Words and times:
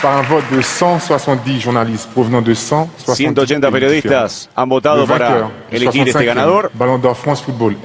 par 0.00 0.20
un 0.20 0.28
vote 0.28 0.54
de 0.54 0.62
170 0.62 1.60
journalistes 1.60 2.06
provenant 2.14 2.42
de 2.42 2.54
170 2.54 3.16
180 3.16 3.70
periodistas 3.70 4.48
han 4.54 4.68
votado 4.68 5.06
para 5.06 5.50
elegir 5.70 6.08
este 6.08 6.24
ganador. 6.24 6.70
Ballon 6.74 7.00
d'Or 7.00 7.14
France 7.14 7.42
Football 7.44 7.76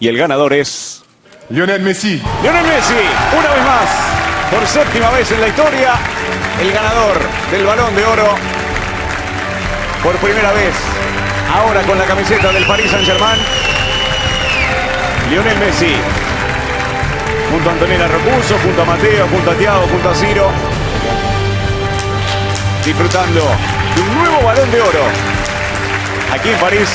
Y 0.00 0.08
el 0.08 0.16
ganador 0.16 0.52
es 0.52 1.02
Lionel 1.50 1.82
Messi. 1.82 2.20
Lionel 2.42 2.64
Messi, 2.64 2.94
una 3.38 3.50
vez 3.54 3.64
más, 3.64 3.88
por 4.50 4.66
séptima 4.66 5.10
vez 5.10 5.30
en 5.32 5.40
la 5.40 5.48
historia, 5.48 5.92
el 6.60 6.72
ganador 6.72 7.20
del 7.50 7.64
Balón 7.66 7.94
de 7.94 8.04
Oro. 8.04 8.34
Por 10.02 10.16
primera 10.16 10.52
vez, 10.52 10.74
ahora 11.54 11.82
con 11.82 11.98
la 11.98 12.04
camiseta 12.04 12.52
del 12.52 12.64
Paris 12.64 12.90
Saint-Germain. 12.90 13.38
Lionel 15.30 15.58
Messi, 15.58 15.94
junto 17.50 17.68
a 17.68 17.72
Antonella 17.72 18.08
Rocuso, 18.08 18.58
junto 18.64 18.82
a 18.82 18.84
Mateo, 18.84 19.28
junto 19.28 19.50
a 19.50 19.54
Tiago, 19.54 19.86
junto 19.88 20.08
a 20.08 20.14
Ciro, 20.14 20.50
disfrutando 22.84 23.40
de 23.94 24.00
un 24.00 24.14
nuevo 24.14 24.42
Balón 24.42 24.70
de 24.70 24.80
Oro. 24.80 25.04
Aquí 26.32 26.48
en 26.48 26.58
París, 26.58 26.88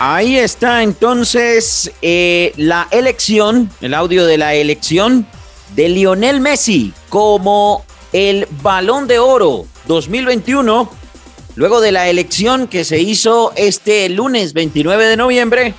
Ahí 0.00 0.38
está 0.38 0.84
entonces 0.84 1.90
eh, 2.02 2.52
la 2.56 2.86
elección, 2.92 3.68
el 3.80 3.94
audio 3.94 4.26
de 4.26 4.38
la 4.38 4.54
elección 4.54 5.26
de 5.74 5.88
Lionel 5.88 6.40
Messi 6.40 6.92
como 7.08 7.84
el 8.12 8.46
Balón 8.62 9.08
de 9.08 9.18
Oro 9.18 9.66
2021, 9.88 10.88
luego 11.56 11.80
de 11.80 11.90
la 11.90 12.08
elección 12.08 12.68
que 12.68 12.84
se 12.84 13.00
hizo 13.00 13.52
este 13.56 14.08
lunes 14.08 14.52
29 14.52 15.06
de 15.06 15.16
noviembre. 15.16 15.74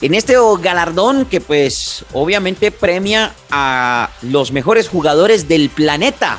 En 0.00 0.14
este 0.14 0.36
galardón 0.60 1.24
que 1.24 1.40
pues 1.40 2.04
obviamente 2.12 2.70
premia 2.70 3.34
a 3.50 4.10
los 4.22 4.52
mejores 4.52 4.88
jugadores 4.88 5.48
del 5.48 5.68
planeta, 5.68 6.38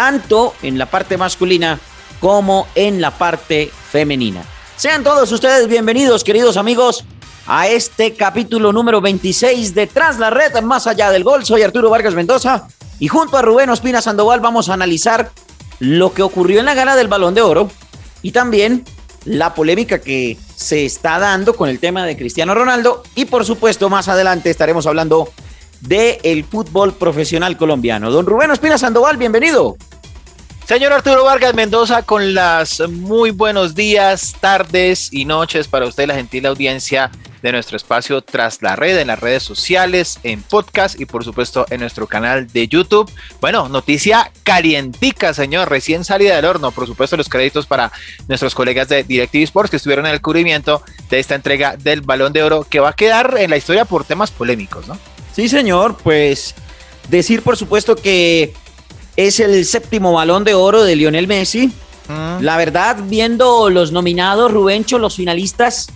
tanto 0.00 0.54
en 0.62 0.78
la 0.78 0.86
parte 0.86 1.18
masculina 1.18 1.78
como 2.20 2.66
en 2.74 3.02
la 3.02 3.10
parte 3.10 3.70
femenina. 3.90 4.42
Sean 4.76 5.04
todos 5.04 5.30
ustedes 5.30 5.68
bienvenidos, 5.68 6.24
queridos 6.24 6.56
amigos, 6.56 7.04
a 7.46 7.68
este 7.68 8.14
capítulo 8.14 8.72
número 8.72 9.02
26 9.02 9.74
de 9.74 9.86
Tras 9.86 10.18
la 10.18 10.30
Red, 10.30 10.58
más 10.62 10.86
allá 10.86 11.10
del 11.10 11.22
gol. 11.22 11.44
Soy 11.44 11.60
Arturo 11.60 11.90
Vargas 11.90 12.14
Mendoza 12.14 12.66
y 12.98 13.08
junto 13.08 13.36
a 13.36 13.42
Rubén 13.42 13.68
Ospina 13.68 14.00
Sandoval 14.00 14.40
vamos 14.40 14.70
a 14.70 14.72
analizar 14.72 15.32
lo 15.80 16.14
que 16.14 16.22
ocurrió 16.22 16.60
en 16.60 16.64
la 16.64 16.74
gala 16.74 16.96
del 16.96 17.08
Balón 17.08 17.34
de 17.34 17.42
Oro 17.42 17.70
y 18.22 18.32
también 18.32 18.86
la 19.26 19.52
polémica 19.52 19.98
que 19.98 20.38
se 20.56 20.86
está 20.86 21.18
dando 21.18 21.54
con 21.54 21.68
el 21.68 21.78
tema 21.78 22.06
de 22.06 22.16
Cristiano 22.16 22.54
Ronaldo 22.54 23.02
y 23.16 23.26
por 23.26 23.44
supuesto 23.44 23.90
más 23.90 24.08
adelante 24.08 24.48
estaremos 24.48 24.86
hablando 24.86 25.30
del 25.80 26.18
el 26.22 26.44
fútbol 26.44 26.94
profesional 26.94 27.56
colombiano. 27.56 28.10
Don 28.10 28.26
Rubén 28.26 28.50
Ospina 28.50 28.78
Sandoval, 28.78 29.16
bienvenido. 29.16 29.76
Señor 30.66 30.92
Arturo 30.92 31.24
Vargas 31.24 31.54
Mendoza, 31.54 32.02
con 32.02 32.32
las 32.32 32.80
muy 32.88 33.32
buenos 33.32 33.74
días, 33.74 34.36
tardes 34.38 35.12
y 35.12 35.24
noches 35.24 35.66
para 35.66 35.86
usted, 35.86 36.06
la 36.06 36.14
gentil 36.14 36.46
audiencia 36.46 37.10
de 37.42 37.52
nuestro 37.52 37.76
espacio 37.76 38.22
Tras 38.22 38.62
la 38.62 38.76
Red, 38.76 38.98
en 38.98 39.08
las 39.08 39.18
redes 39.18 39.42
sociales, 39.42 40.20
en 40.22 40.42
podcast 40.42 41.00
y 41.00 41.06
por 41.06 41.24
supuesto 41.24 41.66
en 41.70 41.80
nuestro 41.80 42.06
canal 42.06 42.46
de 42.46 42.68
YouTube. 42.68 43.10
Bueno, 43.40 43.68
noticia 43.68 44.30
calientica, 44.42 45.34
señor, 45.34 45.68
recién 45.68 46.04
salida 46.04 46.36
del 46.36 46.44
horno. 46.44 46.70
Por 46.70 46.86
supuesto, 46.86 47.16
los 47.16 47.28
créditos 47.28 47.66
para 47.66 47.90
nuestros 48.28 48.54
colegas 48.54 48.88
de 48.88 49.02
DirecTV 49.02 49.42
Sports 49.42 49.70
que 49.70 49.76
estuvieron 49.76 50.06
en 50.06 50.12
el 50.12 50.20
cubrimiento 50.20 50.82
de 51.08 51.18
esta 51.18 51.34
entrega 51.34 51.76
del 51.76 52.02
Balón 52.02 52.32
de 52.32 52.42
Oro, 52.42 52.66
que 52.68 52.80
va 52.80 52.90
a 52.90 52.94
quedar 52.94 53.36
en 53.38 53.50
la 53.50 53.56
historia 53.56 53.84
por 53.84 54.04
temas 54.04 54.30
polémicos, 54.30 54.86
¿no? 54.86 54.96
Sí, 55.34 55.48
señor, 55.48 55.96
pues 56.02 56.54
decir 57.08 57.42
por 57.42 57.56
supuesto 57.56 57.96
que 57.96 58.54
es 59.16 59.40
el 59.40 59.64
séptimo 59.64 60.12
balón 60.12 60.44
de 60.44 60.54
oro 60.54 60.82
de 60.82 60.96
Lionel 60.96 61.26
Messi. 61.26 61.72
La 62.40 62.56
verdad, 62.56 62.96
viendo 63.04 63.70
los 63.70 63.92
nominados, 63.92 64.50
Rubencho, 64.50 64.98
los 64.98 65.14
finalistas, 65.14 65.86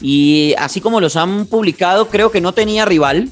y 0.00 0.54
así 0.58 0.80
como 0.80 0.98
los 1.00 1.14
han 1.16 1.44
publicado, 1.44 2.08
creo 2.08 2.30
que 2.30 2.40
no 2.40 2.52
tenía 2.52 2.86
rival. 2.86 3.30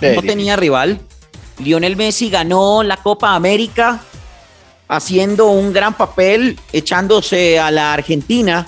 No 0.00 0.22
tenía 0.22 0.54
rival. 0.56 1.00
Lionel 1.58 1.96
Messi 1.96 2.30
ganó 2.30 2.82
la 2.82 2.96
Copa 2.96 3.34
América 3.34 4.00
haciendo 4.88 5.48
un 5.48 5.72
gran 5.72 5.94
papel, 5.94 6.58
echándose 6.72 7.58
a 7.58 7.70
la 7.70 7.92
Argentina 7.92 8.66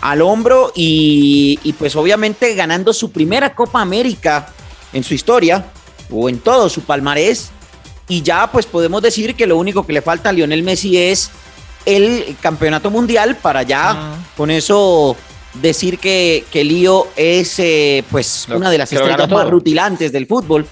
al 0.00 0.22
hombro 0.22 0.72
y, 0.76 1.58
y 1.62 1.72
pues 1.72 1.96
obviamente 1.96 2.54
ganando 2.54 2.92
su 2.92 3.10
primera 3.10 3.54
Copa 3.54 3.80
América 3.80 4.52
en 4.92 5.04
su 5.04 5.14
historia 5.14 5.66
o 6.10 6.28
en 6.28 6.38
todo 6.40 6.68
su 6.68 6.82
palmarés 6.82 7.50
y 8.08 8.22
ya 8.22 8.50
pues 8.50 8.64
podemos 8.66 9.02
decir 9.02 9.34
que 9.34 9.46
lo 9.46 9.56
único 9.58 9.84
que 9.86 9.92
le 9.92 10.00
falta 10.02 10.30
a 10.30 10.32
Lionel 10.32 10.62
Messi 10.62 10.96
es 10.96 11.30
el 11.84 12.36
campeonato 12.40 12.90
mundial 12.90 13.36
para 13.36 13.62
ya 13.62 13.90
Ah. 13.90 14.14
con 14.36 14.50
eso 14.50 15.16
decir 15.54 15.98
que, 15.98 16.44
que 16.50 16.64
Lío 16.64 17.08
es 17.16 17.58
eh, 17.58 18.04
pues 18.10 18.46
Lo- 18.48 18.56
una 18.56 18.70
de 18.70 18.78
las 18.78 18.92
estrellas 18.92 19.28
más 19.30 19.48
rutilantes 19.50 20.12
del 20.12 20.26
fútbol. 20.26 20.66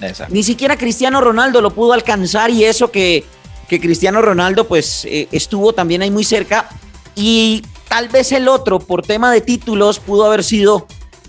Exacto. 0.00 0.34
Ni 0.34 0.42
siquiera 0.42 0.76
Cristiano 0.76 1.20
Ronaldo 1.20 1.60
lo 1.60 1.70
pudo 1.70 1.92
alcanzar 1.92 2.50
y 2.50 2.64
eso 2.64 2.90
que, 2.90 3.24
que 3.68 3.80
Cristiano 3.80 4.20
Ronaldo 4.20 4.66
pues 4.66 5.04
eh, 5.04 5.28
estuvo 5.32 5.72
también 5.72 6.02
ahí 6.02 6.10
muy 6.10 6.24
cerca 6.24 6.68
y 7.14 7.62
tal 7.88 8.08
vez 8.08 8.32
el 8.32 8.48
otro 8.48 8.78
por 8.80 9.02
tema 9.02 9.30
de 9.32 9.40
títulos 9.42 9.98
pudo 10.00 10.24
haber 10.26 10.42
sido 10.42 10.86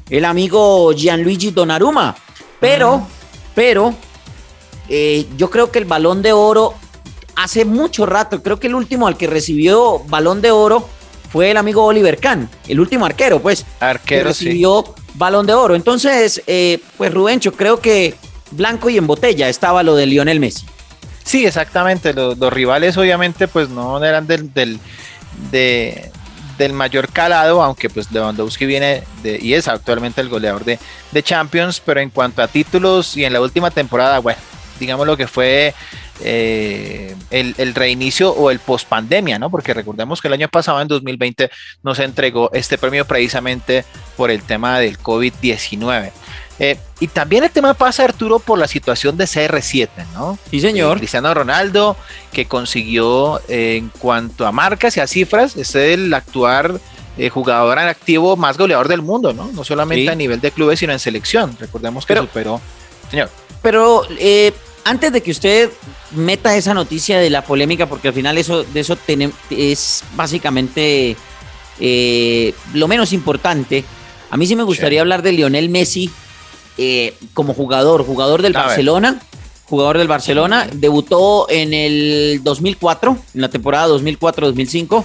el 0.10 0.25
amigo 0.25 0.92
Gianluigi 0.94 1.52
Donnarumma, 1.52 2.16
pero, 2.63 3.07
pero 3.56 3.94
eh, 4.90 5.25
yo 5.38 5.50
creo 5.50 5.72
que 5.72 5.79
el 5.79 5.85
balón 5.85 6.22
de 6.22 6.34
oro 6.34 6.74
hace 7.35 7.66
mucho 7.66 8.06
rato, 8.06 8.41
creo 8.44 8.59
que 8.59 8.68
el 8.68 8.75
último 8.75 9.07
al 9.07 9.18
que 9.18 9.28
recibió 9.28 10.00
balón 10.07 10.41
de 10.41 10.51
oro 10.51 10.88
fue 11.31 11.51
el 11.51 11.57
amigo 11.57 11.84
Oliver 11.85 12.18
Kahn, 12.19 12.50
el 12.68 12.79
último 12.79 13.06
arquero 13.06 13.41
pues 13.41 13.63
que 13.79 13.85
Arquero, 13.85 14.34
sí. 14.34 14.46
recibió 14.46 14.94
balón 15.16 15.46
de 15.47 15.53
oro. 15.53 15.75
Entonces, 15.75 16.41
eh, 16.47 16.79
pues 16.97 17.13
Rubencho, 17.13 17.53
creo 17.53 17.79
que 17.79 18.13
blanco 18.51 18.90
y 18.90 18.97
en 18.97 19.07
botella 19.07 19.50
estaba 19.50 19.81
lo 19.84 19.95
de 19.95 20.06
Lionel 20.06 20.40
Messi. 20.40 20.66
Sí, 21.24 21.45
exactamente. 21.45 22.13
Los, 22.13 22.38
los 22.38 22.51
rivales 22.53 22.97
obviamente 22.97 23.47
pues 23.47 23.69
no 23.69 24.03
eran 24.03 24.28
del, 24.28 24.53
del, 24.53 24.80
de- 25.51 26.12
del 26.58 26.74
mayor 26.74 27.09
calado, 27.09 27.64
aunque 27.64 27.90
pues 27.90 28.12
Lewandowski 28.12 28.66
viene 28.66 29.03
de- 29.22 29.40
y 29.41 29.53
es 29.53 29.68
actualmente 29.68 30.22
el 30.22 30.30
goleador 30.30 30.64
de, 30.66 30.80
Champions, 31.24 31.80
pero 31.80 32.00
en 32.00 32.09
cuanto 32.09 32.41
a 32.41 32.47
títulos 32.47 33.16
y 33.18 33.25
en 33.25 33.34
la 33.34 33.41
última 33.41 33.72
temporada, 33.72 34.19
bueno, 34.19 34.40
digamos 34.80 35.06
lo 35.08 35.16
que 35.16 35.28
fue 35.28 35.74
eh, 36.22 37.16
el, 37.31 37.56
el 37.58 37.74
reinicio 37.75 38.31
o 38.31 38.52
el 38.52 38.59
post 38.59 38.88
pandemia, 38.88 39.40
¿no? 39.40 39.50
Porque 39.50 39.74
recordemos 39.74 40.22
que 40.22 40.28
el 40.28 40.34
año 40.34 40.50
pasado, 40.50 40.81
en 40.81 40.88
2020, 40.88 41.50
nos 41.84 42.00
entregó 42.00 42.52
este 42.53 42.78
premio 42.78 43.06
precisamente 43.06 43.86
por 44.18 44.31
el 44.31 44.42
tema 44.42 44.80
del 44.80 44.97
COVID-19. 45.00 46.12
Eh, 46.59 46.78
y 47.00 47.08
también 47.08 47.44
el 47.44 47.50
tema 47.50 47.74
pasa, 47.74 48.03
Arturo, 48.03 48.38
por 48.40 48.59
la 48.59 48.68
situación 48.68 49.18
de 49.18 49.25
CR7, 49.25 49.90
¿no? 50.14 50.38
Sí, 50.52 50.59
señor. 50.62 50.97
Eh, 50.97 51.00
Cristiano 51.00 51.34
Ronaldo, 51.34 51.97
que 52.31 52.46
consiguió 52.46 53.41
eh, 53.47 53.78
en 53.78 53.90
cuanto 53.90 54.46
a 54.46 54.52
marcas 54.52 54.96
y 54.97 55.00
a 55.00 55.08
cifras, 55.08 55.56
es 55.58 55.74
el 55.75 56.13
actuar 56.13 56.80
eh, 57.18 57.30
jugador 57.30 57.78
en 57.80 57.88
activo 57.88 58.36
más 58.38 58.58
goleador 58.58 58.88
del 58.88 59.02
mundo, 59.02 59.33
¿no? 59.33 59.51
No 59.51 59.63
solamente 59.63 60.04
Sí. 60.04 60.07
a 60.10 60.16
nivel 60.16 60.42
de 60.42 60.51
clubes, 60.51 60.80
sino 60.80 60.94
en 60.94 61.00
selección. 61.00 61.57
Recordemos 61.60 62.06
que 62.06 62.13
Pero- 62.13 62.25
superó. 62.27 62.62
Señor, 63.10 63.30
Pero 63.62 64.04
antes 64.86 65.12
de 65.13 65.22
que 65.22 65.31
usted 65.31 65.69
meta 66.12 66.56
esa 66.56 66.74
noticia 66.74 67.18
de 67.19 67.30
la 67.30 67.44
polémica, 67.44 67.88
porque 67.88 68.10
al 68.10 68.13
final 68.13 68.38
eso, 68.38 68.63
de 68.63 68.80
eso 68.80 68.98
tenem- 69.07 69.31
es 69.50 70.04
básicamente 70.16 71.16
lo 72.74 72.88
menos 72.88 73.13
importante, 73.13 73.83
a 74.30 74.38
mí 74.38 74.45
sí 74.48 74.56
me 74.56 74.63
gustaría 74.63 74.98
Sí. 74.98 75.01
hablar 75.01 75.22
de 75.22 75.31
Lionel 75.31 75.69
Messi 75.69 76.10
eh, 76.78 77.14
como 77.34 77.54
jugador, 77.54 78.06
jugador 78.06 78.42
del 78.42 78.56
A 78.56 78.60
ver. 78.60 78.68
Barcelona. 78.68 79.22
Jugador 79.66 79.98
del 79.98 80.08
Barcelona, 80.08 80.68
debutó 80.74 81.50
en 81.50 81.74
el 81.74 82.42
2004, 82.44 83.18
en 83.34 83.42
la 83.42 83.50
temporada 83.50 83.88
2004-2005, 83.88 85.04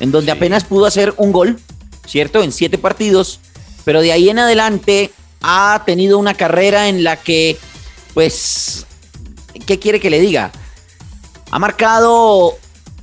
en 0.00 0.10
donde 0.10 0.32
Sí. 0.32 0.36
apenas 0.36 0.64
pudo 0.64 0.86
hacer 0.86 1.14
un 1.18 1.30
gol, 1.30 1.60
¿cierto? 2.06 2.42
En 2.42 2.50
siete 2.50 2.78
partidos, 2.78 3.38
pero 3.84 4.00
de 4.00 4.10
ahí 4.12 4.28
en 4.28 4.38
adelante 4.40 5.12
ha 5.42 5.82
tenido 5.86 6.18
una 6.18 6.34
carrera 6.34 6.88
en 6.88 7.04
la 7.04 7.16
que, 7.16 7.58
pues, 8.14 8.86
¿qué 9.66 9.78
quiere 9.78 10.00
que 10.00 10.10
le 10.10 10.20
diga? 10.20 10.50
Ha 11.50 11.58
marcado 11.58 12.56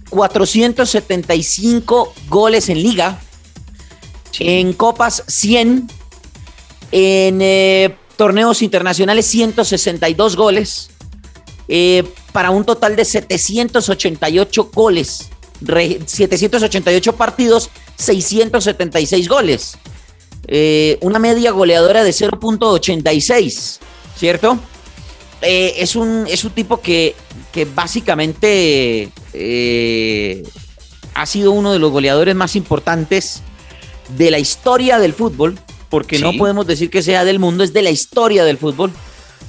475 0.09 2.13
goles 2.29 2.69
en 2.69 2.81
liga, 2.81 3.19
En 4.39 4.73
Copas 4.73 5.23
100, 5.27 5.87
en 6.91 7.39
eh, 7.41 7.95
torneos 8.15 8.61
internacionales 8.61 9.25
162 9.25 10.35
goles, 10.35 10.89
eh, 11.67 12.03
para 12.31 12.51
un 12.51 12.65
total 12.65 12.95
de 12.95 13.05
788 13.05 14.69
goles, 14.73 15.29
788 16.05 17.15
partidos, 17.15 17.69
676 17.95 19.27
goles. 19.27 19.77
Eh, 20.47 20.97
una 21.01 21.17
media 21.17 21.51
goleadora 21.51 22.03
de 22.03 22.11
0.86, 22.11 23.79
¿cierto? 24.15 24.59
es, 25.41 25.95
un, 25.95 26.25
es 26.27 26.43
un 26.43 26.51
tipo 26.51 26.81
que, 26.81 27.15
que 27.51 27.65
básicamente 27.65 29.11
ha 31.13 31.25
sido 31.25 31.51
uno 31.51 31.71
de 31.71 31.79
los 31.79 31.91
goleadores 31.91 32.35
más 32.35 32.55
importantes 32.55 33.41
de 34.17 34.31
la 34.31 34.39
historia 34.39 34.99
del 34.99 35.13
fútbol, 35.13 35.57
porque 35.95 36.19
no 36.19 36.33
podemos 36.33 36.67
decir 36.67 36.89
que 36.89 37.01
sea 37.01 37.23
del 37.23 37.39
mundo, 37.39 37.63
es 37.63 37.71
de 37.71 37.81
la 37.81 37.89
historia 37.89 38.43
del 38.43 38.57
fútbol. 38.57 38.91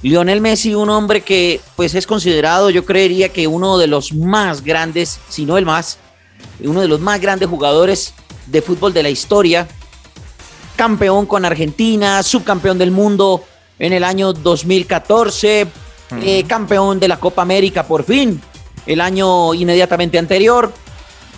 Lionel 0.03 0.41
Messi, 0.41 0.77
un 0.77 0.89
hombre 0.91 1.23
que 1.23 1.61
pues 1.75 1.97
es 1.97 2.07
considerado, 2.07 2.71
yo 2.71 2.85
creería 2.85 3.31
que 3.31 3.49
uno 3.49 3.79
de 3.79 3.89
los 3.89 4.13
más 4.13 4.63
grandes, 4.63 5.19
si 5.29 5.45
no 5.45 5.59
el 5.59 5.67
más, 5.67 5.99
uno 6.61 6.81
de 6.81 6.87
los 6.87 7.01
más 7.01 7.21
grandes 7.21 7.49
jugadores 7.49 8.15
de 8.47 8.63
fútbol 8.63 8.95
de 8.95 9.03
la 9.03 9.11
historia. 9.11 9.67
Campeón 10.77 11.27
con 11.27 11.45
Argentina, 11.45 12.23
subcampeón 12.23 12.79
del 12.79 12.93
mundo 12.93 13.43
en 13.81 13.93
el 13.93 14.05
año 14.05 14.33
2014, 14.33 15.67
eh, 16.23 16.45
campeón 16.45 17.01
de 17.01 17.09
la 17.09 17.19
Copa 17.19 17.43
América 17.43 17.85
por 17.85 18.05
fin, 18.05 18.41
el 18.87 19.01
año 19.01 19.53
inmediatamente 19.53 20.17
anterior. 20.17 20.73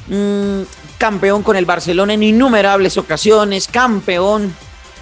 Mm, 0.08 0.64
campeón 0.98 1.42
con 1.42 1.56
el 1.56 1.64
Barcelona 1.64 2.12
en 2.12 2.24
innumerables 2.24 2.98
ocasiones, 2.98 3.68
campeón 3.68 4.54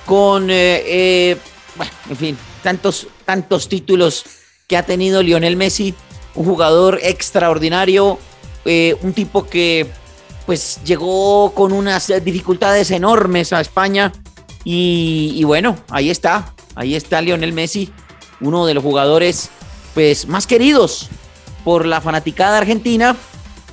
con, 0.06 0.50
eh, 0.50 0.82
eh, 0.86 1.36
bueno, 1.76 1.92
en 2.08 2.16
fin, 2.16 2.38
tantos, 2.62 3.08
tantos 3.24 3.68
títulos 3.68 4.24
que 4.66 4.76
ha 4.76 4.84
tenido 4.84 5.22
Lionel 5.22 5.56
Messi, 5.56 5.94
un 6.34 6.46
jugador 6.46 7.00
extraordinario, 7.02 8.18
eh, 8.64 8.96
un 9.02 9.12
tipo 9.12 9.46
que 9.46 9.86
pues 10.46 10.80
llegó 10.84 11.52
con 11.52 11.72
unas 11.72 12.12
dificultades 12.22 12.92
enormes 12.92 13.52
a 13.52 13.60
España 13.60 14.12
y, 14.64 15.32
y, 15.34 15.44
bueno, 15.44 15.76
ahí 15.90 16.08
está, 16.08 16.54
ahí 16.76 16.94
está 16.94 17.20
Lionel 17.20 17.52
Messi, 17.52 17.90
uno 18.40 18.64
de 18.64 18.74
los 18.74 18.82
jugadores 18.82 19.50
pues 19.92 20.28
más 20.28 20.46
queridos 20.46 21.08
por 21.64 21.84
la 21.84 22.00
fanaticada 22.00 22.58
argentina 22.58 23.16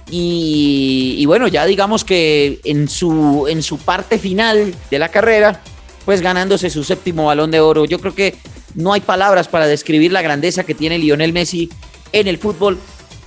y, 0.09 1.25
bueno, 1.25 1.47
ya 1.47 1.65
digamos 1.65 2.03
que 2.03 2.59
en 2.63 2.87
su, 2.87 3.47
en 3.47 3.63
su 3.63 3.77
parte 3.79 4.19
final 4.19 4.73
de 4.91 4.99
la 4.99 5.09
carrera, 5.09 5.61
pues 6.05 6.21
ganándose 6.21 6.69
su 6.69 6.83
séptimo 6.83 7.25
balón 7.25 7.51
de 7.51 7.59
oro. 7.59 7.85
Yo 7.85 7.99
creo 7.99 8.15
que 8.15 8.35
no 8.75 8.93
hay 8.93 9.01
palabras 9.01 9.47
para 9.47 9.67
describir 9.67 10.11
la 10.11 10.21
grandeza 10.21 10.63
que 10.63 10.75
tiene 10.75 10.97
Lionel 10.97 11.33
Messi 11.33 11.69
en 12.11 12.27
el 12.27 12.37
fútbol. 12.37 12.77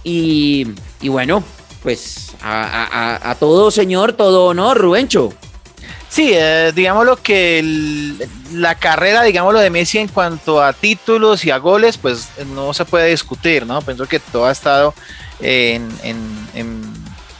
Y, 0.04 0.66
bueno, 1.02 1.42
pues 1.82 2.34
a, 2.42 3.36
todo 3.40 3.70
señor, 3.70 4.12
todo 4.12 4.46
honor, 4.46 4.78
Rubencho. 4.78 5.32
Sí, 6.08 6.30
eh, 6.32 6.72
digámoslo 6.74 7.16
que 7.16 8.14
la 8.52 8.76
carrera, 8.76 9.22
digámoslo 9.24 9.58
de 9.58 9.70
Messi 9.70 9.98
en 9.98 10.08
cuanto 10.08 10.62
a 10.62 10.72
títulos 10.72 11.44
y 11.44 11.50
a 11.50 11.58
goles, 11.58 11.98
pues 11.98 12.28
no 12.54 12.72
se 12.72 12.84
puede 12.84 13.10
discutir, 13.10 13.66
¿no? 13.66 13.82
Pienso 13.82 14.06
que 14.06 14.20
todo 14.20 14.46
ha 14.46 14.52
estado 14.52 14.94
en, 15.40 15.88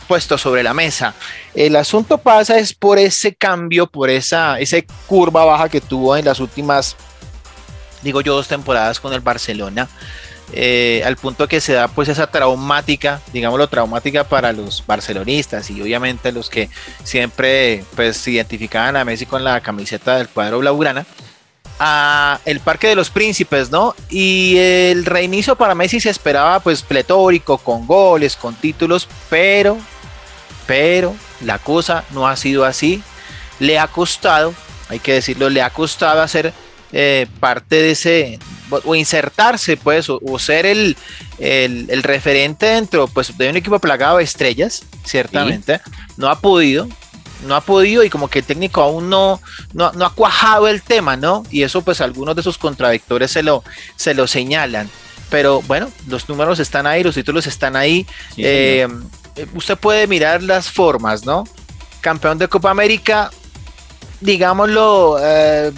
puesto 0.07 0.39
sobre 0.39 0.63
la 0.63 0.75
mesa. 0.75 1.15
El 1.55 1.77
asunto 1.77 2.19
pasa 2.19 2.59
es 2.59 2.75
por 2.75 2.99
ese 2.99 3.35
cambio, 3.35 3.87
por 3.87 4.11
esa, 4.11 4.59
esa 4.61 4.79
curva 5.07 5.45
baja 5.45 5.69
que 5.69 5.81
tuvo 5.81 6.17
en 6.17 6.25
las 6.25 6.41
últimas, 6.41 6.97
digo 8.03 8.21
yo, 8.21 8.35
dos 8.35 8.49
temporadas 8.49 9.01
con 9.01 9.13
el 9.13 9.21
Barcelona. 9.21 9.89
Eh, 10.53 11.03
al 11.05 11.17
punto 11.17 11.49
que 11.49 11.61
se 11.61 11.73
da 11.73 11.89
pues 11.89 12.09
esa 12.09 12.29
traumática, 12.29 13.21
digámoslo 13.33 13.67
traumática 13.67 14.23
para 14.23 14.53
los 14.53 14.85
barcelonistas 14.87 15.69
y 15.71 15.83
obviamente 15.83 16.31
los 16.31 16.49
que 16.49 16.71
siempre 17.03 17.85
pues 17.97 18.27
identificaban 18.29 18.97
a 18.97 19.05
Messi 19.05 19.27
con 19.27 19.43
la 19.43 19.61
camiseta 19.61 20.17
del 20.17 20.29
cuadro 20.29 20.61
blaugrana 20.61 21.05
a 21.79 22.41
el 22.45 22.61
Parque 22.61 22.89
de 22.89 22.95
los 22.95 23.11
Príncipes, 23.11 23.71
¿no? 23.71 23.95
Y 24.09 24.57
el 24.57 25.05
reinicio 25.05 25.57
para 25.57 25.75
Messi 25.75 26.01
se 26.01 26.11
esperaba 26.11 26.61
pues 26.61 26.83
pletórico, 26.83 27.59
con 27.59 27.87
goles, 27.87 28.37
con 28.37 28.55
títulos, 28.55 29.09
pero, 29.29 29.77
pero 30.67 31.15
la 31.41 31.59
cosa 31.59 32.05
no 32.13 32.27
ha 32.29 32.37
sido 32.37 32.65
así. 32.65 33.03
Le 33.59 33.79
ha 33.79 33.87
costado, 33.89 34.55
hay 34.89 34.99
que 34.99 35.15
decirlo, 35.15 35.49
le 35.49 35.63
ha 35.63 35.71
costado 35.71 36.21
hacer 36.21 36.53
eh, 36.93 37.27
parte 37.41 37.77
de 37.77 37.91
ese, 37.93 38.39
o 38.71 38.95
insertarse 38.95 39.77
pues, 39.77 40.09
o, 40.09 40.39
ser 40.39 40.67
el, 40.67 40.97
el, 41.39 42.03
referente 42.03 42.67
dentro 42.67 43.09
pues, 43.09 43.37
de 43.37 43.49
un 43.49 43.57
equipo 43.57 43.79
plagado 43.79 44.19
de 44.19 44.25
estrellas, 44.25 44.85
ciertamente. 45.05 45.81
No 46.17 46.29
ha 46.29 46.41
podido, 46.41 46.89
no 47.47 47.55
ha 47.55 47.61
podido 47.61 48.05
y 48.05 48.11
como 48.11 48.29
que 48.29 48.41
el 48.41 48.45
técnico 48.45 48.83
aún 48.83 49.09
no, 49.09 49.41
no, 49.73 49.87
ha 49.87 50.15
cuajado 50.15 50.69
el 50.69 50.83
tema, 50.83 51.17
¿no? 51.17 51.45
Y 51.51 51.63
eso 51.63 51.83
pues 51.83 52.01
algunos 52.01 52.37
de 52.37 52.43
sus 52.43 52.59
contradictores 52.59 53.31
se 53.31 53.43
lo, 53.43 53.65
se 53.97 54.15
lo 54.15 54.27
señalan. 54.27 54.91
Pero 55.29 55.61
bueno, 55.63 55.91
los 56.07 56.29
números 56.29 56.61
están 56.61 56.87
ahí, 56.87 57.03
los 57.03 57.15
títulos 57.17 57.47
están 57.47 57.75
ahí. 57.75 58.07
Eh, 58.37 58.87
usted 59.55 59.77
puede 59.77 60.07
mirar 60.07 60.43
las 60.43 60.71
formas, 60.71 61.25
¿no? 61.25 61.45
Campeón 62.01 62.39
de 62.39 62.49
Copa 62.49 62.71
América, 62.71 63.31
digámoslo, 64.21 65.19
eh, 65.21 65.73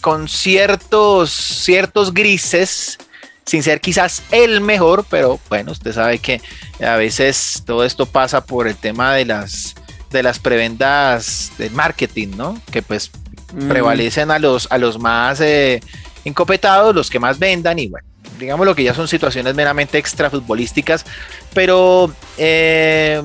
con 0.00 0.28
ciertos, 0.28 1.30
ciertos 1.30 2.12
grises, 2.12 2.98
sin 3.44 3.62
ser 3.62 3.80
quizás 3.80 4.22
el 4.30 4.60
mejor, 4.60 5.04
pero 5.10 5.40
bueno, 5.48 5.72
usted 5.72 5.92
sabe 5.92 6.18
que 6.18 6.40
a 6.84 6.96
veces 6.96 7.62
todo 7.66 7.84
esto 7.84 8.06
pasa 8.06 8.44
por 8.44 8.68
el 8.68 8.76
tema 8.76 9.14
de 9.14 9.24
las 9.24 9.74
de 10.12 10.22
las 10.22 10.38
prebendas 10.38 11.52
de 11.58 11.70
marketing, 11.70 12.28
¿no? 12.36 12.60
Que 12.70 12.82
pues 12.82 13.10
mm. 13.54 13.68
prevalecen 13.68 14.30
a 14.30 14.38
los, 14.38 14.70
a 14.70 14.78
los 14.78 14.98
más 14.98 15.40
eh, 15.40 15.80
encopetados, 16.24 16.94
los 16.94 17.10
que 17.10 17.18
más 17.18 17.38
vendan 17.38 17.78
y 17.78 17.88
bueno, 17.88 18.06
digamos 18.42 18.66
lo 18.66 18.74
que 18.74 18.84
ya 18.84 18.94
son 18.94 19.08
situaciones 19.08 19.54
meramente 19.54 19.98
extrafutbolísticas, 19.98 21.04
pero 21.54 22.12
eh, 22.36 23.22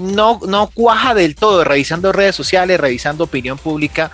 no, 0.00 0.40
no 0.46 0.70
cuaja 0.74 1.14
del 1.14 1.34
todo, 1.34 1.64
revisando 1.64 2.12
redes 2.12 2.36
sociales, 2.36 2.78
revisando 2.78 3.24
opinión 3.24 3.58
pública. 3.58 4.10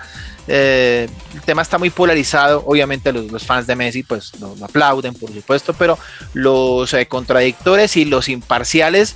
Eh, 0.47 1.07
el 1.33 1.41
tema 1.41 1.61
está 1.61 1.77
muy 1.77 1.89
polarizado, 1.89 2.63
obviamente 2.65 3.13
los, 3.13 3.43
fans 3.43 3.65
de 3.65 3.75
Messi 3.75 4.03
pues 4.03 4.33
lo, 4.39 4.55
aplauden 4.63 5.13
por 5.13 5.33
supuesto, 5.33 5.73
pero 5.73 5.97
los 6.33 6.95
contradictores 7.07 7.95
y 7.95 8.05
los 8.05 8.27
imparciales 8.27 9.15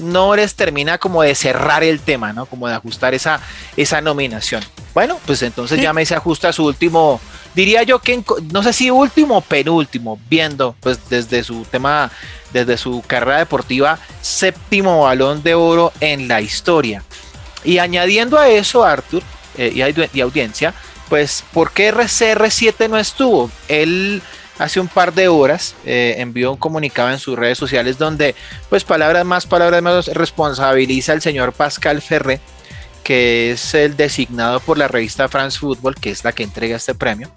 no 0.00 0.34
les 0.36 0.54
termina 0.54 0.98
como 0.98 1.22
de 1.22 1.34
cerrar 1.34 1.82
el 1.82 2.00
tema, 2.00 2.32
¿no? 2.32 2.46
Como 2.46 2.68
de 2.68 2.74
ajustar 2.74 3.14
esa, 3.14 3.40
esa 3.76 4.00
nominación. 4.00 4.62
Bueno, 4.94 5.18
pues 5.26 5.42
entonces 5.42 5.80
ya 5.80 5.92
me 5.92 6.04
se 6.04 6.14
ajusta 6.14 6.52
su 6.52 6.66
último, 6.66 7.20
diría 7.54 7.82
yo 7.82 8.00
que 8.00 8.22
no 8.52 8.62
sé 8.62 8.72
si 8.72 8.90
último 8.90 9.38
o 9.38 9.40
penúltimo, 9.40 10.20
viendo 10.28 10.76
pues 10.80 10.98
desde 11.08 11.42
su 11.44 11.64
tema, 11.64 12.10
desde 12.52 12.76
su 12.76 13.02
carrera 13.06 13.38
deportiva, 13.38 13.98
séptimo 14.20 15.02
balón 15.02 15.42
de 15.42 15.54
oro 15.54 15.92
en 16.00 16.28
la 16.28 16.40
historia. 16.40 17.02
Y 17.64 17.78
añadiendo 17.78 18.38
a 18.38 18.48
eso, 18.48 18.84
Arthur 18.84 19.22
eh, 19.56 19.72
y, 19.74 20.18
y 20.18 20.20
audiencia, 20.20 20.74
pues, 21.08 21.44
¿por 21.52 21.72
qué 21.72 21.92
RCR7 21.92 22.88
no 22.88 22.98
estuvo? 22.98 23.50
Él 23.68 24.22
hace 24.62 24.80
un 24.80 24.88
par 24.88 25.12
de 25.12 25.28
horas 25.28 25.74
eh, 25.84 26.16
envió 26.18 26.52
un 26.52 26.56
comunicado 26.56 27.10
en 27.10 27.18
sus 27.18 27.38
redes 27.38 27.58
sociales 27.58 27.98
donde, 27.98 28.34
pues 28.68 28.84
palabras 28.84 29.24
más, 29.24 29.46
palabras 29.46 29.82
menos, 29.82 30.06
responsabiliza 30.08 31.12
al 31.12 31.20
señor 31.20 31.52
Pascal 31.52 32.00
Ferré, 32.00 32.40
que 33.02 33.50
es 33.50 33.74
el 33.74 33.96
designado 33.96 34.60
por 34.60 34.78
la 34.78 34.88
revista 34.88 35.28
France 35.28 35.58
Football, 35.58 35.96
que 35.96 36.10
es 36.10 36.24
la 36.24 36.32
que 36.32 36.44
entrega 36.44 36.76
este 36.76 36.94
premio, 36.94 37.30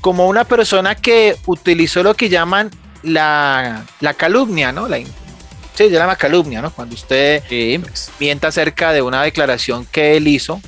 como 0.00 0.26
una 0.26 0.44
persona 0.44 0.94
que 0.94 1.36
utilizó 1.46 2.02
lo 2.02 2.14
que 2.14 2.28
llaman 2.28 2.70
la, 3.02 3.84
calumnia, 4.16 4.72
¿no? 4.72 4.88
La, 4.88 4.98
sí, 4.98 5.08
se 5.74 5.90
llama 5.90 6.16
calumnia, 6.16 6.62
¿no? 6.62 6.72
Cuando 6.72 6.94
usted 6.94 7.42
mienta 8.18 8.48
acerca 8.48 8.92
de 8.92 9.02
una 9.02 9.22
declaración 9.22 9.84
que 9.84 10.16
él 10.16 10.26
hizo, 10.26 10.60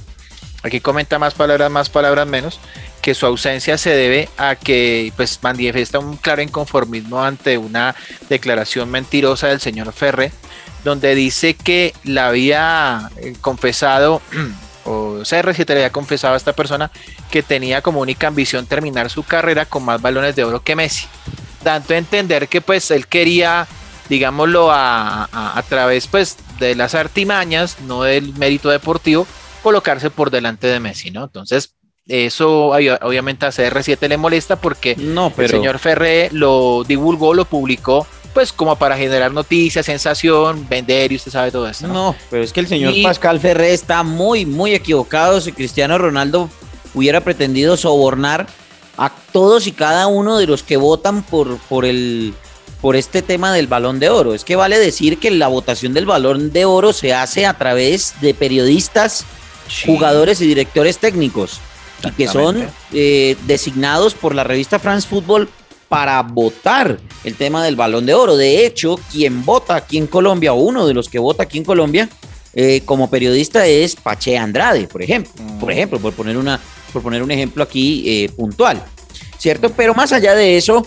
aquí 0.62 0.80
comenta 0.80 1.18
más 1.18 1.34
palabras, 1.34 1.70
más 1.70 1.88
palabras 1.88 2.26
menos, 2.26 2.60
que 3.04 3.14
su 3.14 3.26
ausencia 3.26 3.76
se 3.76 3.90
debe 3.90 4.30
a 4.38 4.56
que 4.56 5.12
pues 5.14 5.38
manifiesta 5.42 5.98
un 5.98 6.16
claro 6.16 6.40
inconformismo 6.40 7.22
ante 7.22 7.58
una 7.58 7.94
declaración 8.30 8.90
mentirosa 8.90 9.48
del 9.48 9.60
señor 9.60 9.92
Ferre, 9.92 10.32
donde 10.84 11.14
dice 11.14 11.52
que 11.52 11.92
la 12.04 12.28
había 12.28 13.10
eh, 13.18 13.34
confesado 13.42 14.22
o 14.86 15.18
CR7 15.18 15.66
le 15.66 15.74
había 15.74 15.92
confesado 15.92 16.32
a 16.32 16.38
esta 16.38 16.54
persona 16.54 16.90
que 17.30 17.42
tenía 17.42 17.82
como 17.82 18.00
única 18.00 18.28
ambición 18.28 18.64
terminar 18.64 19.10
su 19.10 19.22
carrera 19.22 19.66
con 19.66 19.84
más 19.84 20.00
balones 20.00 20.34
de 20.34 20.44
oro 20.44 20.62
que 20.62 20.74
Messi. 20.74 21.06
Tanto 21.62 21.92
entender 21.92 22.48
que 22.48 22.62
pues 22.62 22.90
él 22.90 23.06
quería, 23.06 23.66
digámoslo, 24.08 24.72
a, 24.72 25.28
a, 25.30 25.62
través 25.68 26.06
pues 26.06 26.38
de 26.58 26.74
las 26.74 26.94
artimañas, 26.94 27.80
no 27.80 28.04
del 28.04 28.32
mérito 28.32 28.70
deportivo, 28.70 29.26
colocarse 29.62 30.08
por 30.08 30.30
delante 30.30 30.68
de 30.68 30.80
Messi, 30.80 31.10
¿no? 31.10 31.24
Entonces, 31.24 31.74
eso 32.06 32.66
obviamente 32.68 33.46
a 33.46 33.50
CR7 33.50 34.08
le 34.08 34.16
molesta 34.16 34.56
porque 34.56 34.94
no, 34.96 35.30
pero... 35.34 35.46
el 35.46 35.50
señor 35.50 35.78
Ferré 35.78 36.28
lo 36.32 36.84
divulgó, 36.86 37.32
lo 37.32 37.46
publicó, 37.46 38.06
pues 38.34 38.52
como 38.52 38.76
para 38.76 38.96
generar 38.96 39.32
noticias, 39.32 39.86
sensación, 39.86 40.68
vender 40.68 41.12
y 41.12 41.16
usted 41.16 41.32
sabe 41.32 41.50
todo 41.50 41.68
eso. 41.68 41.86
No, 41.88 42.14
pero 42.30 42.42
es 42.42 42.52
que 42.52 42.60
el 42.60 42.66
señor 42.66 42.94
Pascal 43.02 43.40
Ferré 43.40 43.72
está 43.72 44.02
muy, 44.02 44.44
muy 44.44 44.74
equivocado 44.74 45.40
si 45.40 45.52
Cristiano 45.52 45.96
Ronaldo 45.96 46.50
hubiera 46.92 47.22
pretendido 47.22 47.76
sobornar 47.76 48.46
a 48.98 49.10
todos 49.32 49.66
y 49.66 49.72
cada 49.72 50.06
uno 50.06 50.36
de 50.36 50.46
los 50.46 50.62
que 50.62 50.76
votan 50.76 51.22
por, 51.22 51.58
por, 51.58 51.84
el, 51.84 52.34
por 52.80 52.96
este 52.96 53.22
tema 53.22 53.52
del 53.52 53.66
balón 53.66 53.98
de 53.98 54.10
oro. 54.10 54.34
Es 54.34 54.44
que 54.44 54.56
vale 54.56 54.78
decir 54.78 55.18
que 55.18 55.30
la 55.30 55.48
votación 55.48 55.94
del 55.94 56.04
balón 56.04 56.52
de 56.52 56.66
oro 56.66 56.92
se 56.92 57.14
hace 57.14 57.46
a 57.46 57.54
través 57.54 58.14
de 58.20 58.34
periodistas, 58.34 59.24
jugadores 59.86 60.40
y 60.42 60.46
directores 60.46 60.98
técnicos 60.98 61.60
que 62.12 62.28
son 62.28 62.66
eh, 62.92 63.36
designados 63.46 64.14
por 64.14 64.34
la 64.34 64.44
revista 64.44 64.78
France 64.78 65.08
Football 65.08 65.48
para 65.88 66.20
votar 66.22 66.98
el 67.22 67.34
tema 67.36 67.64
del 67.64 67.76
balón 67.76 68.06
de 68.06 68.14
oro. 68.14 68.36
De 68.36 68.66
hecho, 68.66 68.98
quien 69.12 69.44
vota 69.44 69.76
aquí 69.76 69.98
en 69.98 70.06
Colombia, 70.06 70.52
o 70.52 70.56
uno 70.56 70.86
de 70.86 70.94
los 70.94 71.08
que 71.08 71.18
vota 71.18 71.44
aquí 71.44 71.58
en 71.58 71.64
Colombia, 71.64 72.08
eh, 72.54 72.82
como 72.84 73.10
periodista 73.10 73.66
es 73.66 73.96
Pache 73.96 74.38
Andrade, 74.38 74.86
por 74.86 75.02
ejemplo. 75.02 75.32
Por 75.58 75.68
mm. 75.68 75.72
ejemplo, 75.72 75.98
por 75.98 76.12
poner, 76.12 76.36
una, 76.36 76.60
por 76.92 77.02
poner 77.02 77.22
un 77.22 77.30
ejemplo 77.30 77.62
aquí 77.62 78.04
eh, 78.06 78.28
puntual. 78.30 78.82
¿Cierto? 79.38 79.70
Pero 79.70 79.94
más 79.94 80.12
allá 80.12 80.34
de 80.34 80.56
eso, 80.56 80.86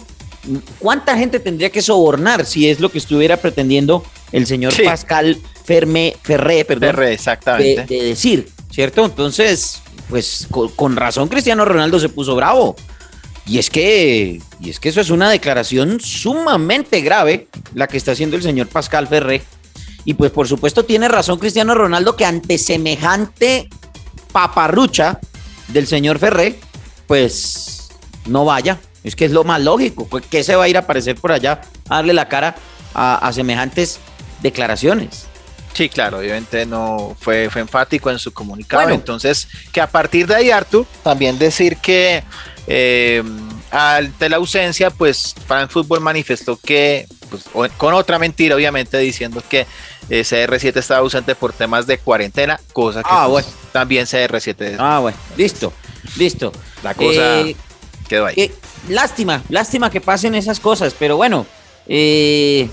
¿cuánta 0.80 1.18
gente 1.18 1.40
tendría 1.40 1.70
que 1.70 1.82
sobornar 1.82 2.46
si 2.46 2.70
es 2.70 2.80
lo 2.80 2.90
que 2.90 2.98
estuviera 2.98 3.38
pretendiendo 3.38 4.04
el 4.32 4.46
señor 4.48 4.74
Pascal 4.84 5.38
Ferme, 5.64 6.16
Ferré, 6.24 6.66
perdón, 6.66 6.96
Ferré, 6.96 7.14
exactamente. 7.14 7.86
de 7.86 8.04
decir? 8.04 8.50
¿Cierto? 8.72 9.06
Entonces, 9.06 9.82
pues 10.10 10.48
con, 10.76 10.96
razón 10.96 11.28
Cristiano 11.28 11.66
Ronaldo 11.66 12.00
se 12.00 12.10
puso 12.10 12.36
bravo. 12.36 12.76
Y 13.46 13.60
es 13.60 13.70
que, 13.70 14.42
y 14.60 14.70
es 14.70 14.80
que 14.80 14.90
eso 14.90 15.00
es 15.00 15.10
una 15.10 15.30
declaración 15.30 16.00
sumamente 16.02 17.02
grave 17.02 17.48
la 17.74 17.88
que 17.88 17.98
está 17.98 18.12
haciendo 18.12 18.36
el 18.36 18.44
señor 18.44 18.68
Pascal 18.68 19.08
Ferré. 19.08 19.42
Y 20.04 20.14
pues 20.16 20.32
por 20.32 20.48
supuesto 20.48 20.84
tiene 20.84 21.08
razón 21.08 21.40
Cristiano 21.40 21.74
Ronaldo 21.74 22.16
que 22.16 22.26
ante 22.26 22.58
semejante 22.58 23.70
paparrucha 24.32 25.20
del 25.70 25.88
señor 25.88 26.20
Ferré, 26.20 26.60
pues 27.08 27.90
no 28.26 28.44
vaya. 28.44 28.80
Es 29.04 29.16
que 29.16 29.26
es 29.26 29.32
lo 29.32 29.46
más 29.46 29.62
lógico. 29.62 30.08
Pues, 30.08 30.26
que 30.26 30.44
se 30.44 30.56
va 30.56 30.66
a 30.66 30.70
ir 30.70 30.76
a 30.76 30.82
aparecer 30.82 31.16
por 31.16 31.32
allá 31.32 31.62
a 31.88 31.96
darle 31.96 32.14
la 32.14 32.28
cara 32.28 32.56
a 32.94 33.32
semejantes 33.32 34.00
declaraciones? 34.42 35.27
Sí, 35.78 35.90
claro, 35.90 36.18
obviamente 36.18 36.66
no 36.66 37.16
fue, 37.22 37.52
fue 37.52 37.62
enfático 37.62 38.10
en 38.10 38.18
su 38.18 38.34
comunicado. 38.34 38.90
Entonces, 38.90 39.48
que 39.72 39.80
a 39.80 39.86
partir 39.86 40.26
de 40.26 40.34
ahí, 40.34 40.50
Artur, 40.50 40.88
también 41.04 41.38
decir 41.38 41.78
que 41.78 42.24
eh, 42.66 43.24
ante 43.70 44.28
la 44.28 44.38
ausencia, 44.38 44.90
pues 44.90 45.36
Fan 45.46 45.70
Fútbol 45.70 46.00
manifestó 46.00 46.58
que, 46.58 47.06
pues, 47.30 47.46
con 47.78 47.94
otra 47.94 48.18
mentira, 48.18 48.56
obviamente, 48.56 48.98
diciendo 48.98 49.44
que 49.48 49.68
eh, 50.10 50.22
CR7 50.22 50.78
estaba 50.78 51.02
ausente 51.02 51.36
por 51.36 51.54
temas 51.54 51.86
de 51.86 52.00
cuarentena, 52.00 52.60
cosa 52.74 53.04
que 53.04 53.10
ah, 53.12 53.28
pues, 53.30 53.46
también 53.72 54.08
CR7. 54.08 54.78
Ah, 54.80 54.98
bueno, 54.98 55.18
listo, 55.36 55.72
listo. 56.18 56.52
La 56.82 56.96
cosa 56.96 57.42
eh, 57.42 57.56
quedó 58.10 58.26
ahí. 58.26 58.52
lástima, 58.90 59.44
lástima 59.50 59.92
que 59.92 60.02
pasen 60.02 60.34
esas 60.34 60.60
cosas, 60.60 60.96
pero 60.98 61.18
bueno, 61.18 61.46
eh, 61.86 62.68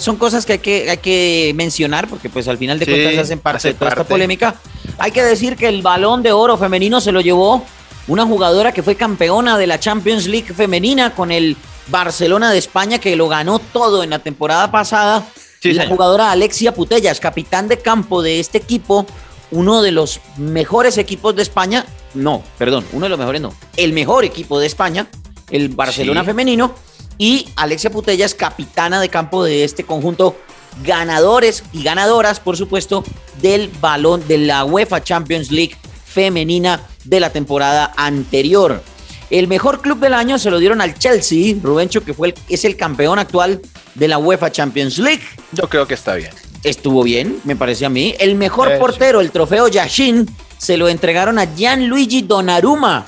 son 0.00 0.16
cosas 0.16 0.44
que 0.46 0.54
hay 0.54 0.58
que, 0.58 0.90
hay 0.90 0.98
que 0.98 1.52
mencionar 1.54 2.08
porque 2.08 2.28
pues 2.28 2.48
al 2.48 2.58
final 2.58 2.78
de 2.78 2.86
cuentas 2.86 3.18
hacen 3.18 3.38
parte 3.38 3.68
de 3.68 3.74
toda 3.74 3.90
esta 3.90 4.04
polémica. 4.04 4.56
Hay 4.98 5.10
que 5.10 5.22
decir 5.22 5.56
que 5.56 5.68
el 5.68 5.82
balón 5.82 6.22
de 6.22 6.32
oro 6.32 6.56
femenino 6.56 7.00
se 7.00 7.12
lo 7.12 7.20
llevó 7.20 7.64
una 8.06 8.26
jugadora 8.26 8.72
que 8.72 8.82
fue 8.82 8.96
campeona 8.96 9.56
de 9.56 9.66
la 9.66 9.80
Champions 9.80 10.26
League 10.26 10.52
femenina 10.52 11.14
con 11.14 11.30
el 11.32 11.56
Barcelona 11.88 12.50
de 12.50 12.58
España 12.58 12.98
que 12.98 13.16
lo 13.16 13.28
ganó 13.28 13.58
todo 13.58 14.02
en 14.02 14.10
la 14.10 14.18
temporada 14.18 14.70
pasada. 14.70 15.26
la 15.62 15.86
jugadora 15.86 16.30
Alexia 16.30 16.74
Putellas, 16.74 17.20
capitán 17.20 17.68
de 17.68 17.78
campo 17.78 18.22
de 18.22 18.40
este 18.40 18.58
equipo, 18.58 19.06
uno 19.50 19.82
de 19.82 19.92
los 19.92 20.20
mejores 20.36 20.98
equipos 20.98 21.34
de 21.34 21.42
España. 21.42 21.86
No, 22.12 22.42
perdón, 22.58 22.84
uno 22.92 23.06
de 23.06 23.10
los 23.10 23.18
mejores 23.18 23.40
no. 23.40 23.54
El 23.76 23.92
mejor 23.92 24.24
equipo 24.24 24.60
de 24.60 24.66
España, 24.66 25.06
el 25.50 25.70
Barcelona 25.70 26.22
femenino 26.24 26.74
y 27.18 27.48
Alexia 27.56 27.90
Putella 27.90 28.26
es 28.26 28.34
capitana 28.34 29.00
de 29.00 29.08
campo 29.08 29.44
de 29.44 29.64
este 29.64 29.84
conjunto, 29.84 30.36
ganadores 30.82 31.62
y 31.72 31.82
ganadoras, 31.82 32.40
por 32.40 32.56
supuesto, 32.56 33.04
del 33.40 33.70
balón 33.80 34.26
de 34.26 34.38
la 34.38 34.64
UEFA 34.64 35.02
Champions 35.02 35.50
League 35.50 35.76
femenina 36.04 36.80
de 37.04 37.20
la 37.20 37.30
temporada 37.30 37.92
anterior. 37.96 38.82
El 39.30 39.48
mejor 39.48 39.80
club 39.80 39.98
del 39.98 40.14
año 40.14 40.38
se 40.38 40.50
lo 40.50 40.58
dieron 40.58 40.80
al 40.80 40.98
Chelsea, 40.98 41.56
Rubencho, 41.62 42.04
que 42.04 42.14
fue 42.14 42.34
es 42.48 42.64
el 42.64 42.76
campeón 42.76 43.18
actual 43.18 43.60
de 43.94 44.08
la 44.08 44.18
UEFA 44.18 44.52
Champions 44.52 44.98
League. 44.98 45.22
Yo 45.52 45.68
creo 45.68 45.86
que 45.86 45.94
está 45.94 46.14
bien. 46.14 46.30
Estuvo 46.62 47.02
bien, 47.02 47.40
me 47.44 47.56
parece 47.56 47.84
a 47.84 47.88
mí. 47.88 48.14
El 48.18 48.36
mejor 48.36 48.78
portero, 48.78 49.20
el 49.20 49.30
trofeo 49.30 49.68
Yashin, 49.68 50.28
se 50.56 50.76
lo 50.76 50.88
entregaron 50.88 51.38
a 51.38 51.46
Gianluigi 51.54 52.22
Donnarumma, 52.22 53.04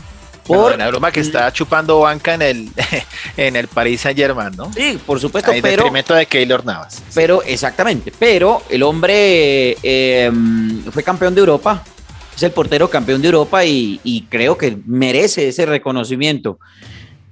por 0.46 0.76
broma 0.76 1.10
que 1.10 1.20
está 1.20 1.52
chupando 1.52 2.00
banca 2.00 2.34
en 2.34 2.42
el, 2.42 2.68
en 3.36 3.56
el 3.56 3.68
Paris 3.68 4.02
Saint 4.02 4.18
Germain, 4.18 4.54
¿no? 4.56 4.72
Sí, 4.72 4.98
por 5.04 5.20
supuesto, 5.20 5.50
pero. 5.62 5.82
detrimento 5.82 6.14
de 6.14 6.26
Keylor 6.26 6.64
Navas. 6.64 7.02
Pero, 7.14 7.42
exactamente. 7.42 8.12
Pero 8.18 8.62
el 8.68 8.82
hombre 8.82 9.76
em, 9.82 10.82
fue 10.90 11.02
campeón 11.02 11.34
de 11.34 11.40
Europa. 11.40 11.82
Es 12.34 12.42
el 12.42 12.50
portero 12.52 12.90
campeón 12.90 13.22
de 13.22 13.28
Europa 13.28 13.64
y, 13.64 14.00
y 14.04 14.22
creo 14.22 14.58
que 14.58 14.78
merece 14.86 15.48
ese 15.48 15.64
reconocimiento. 15.64 16.58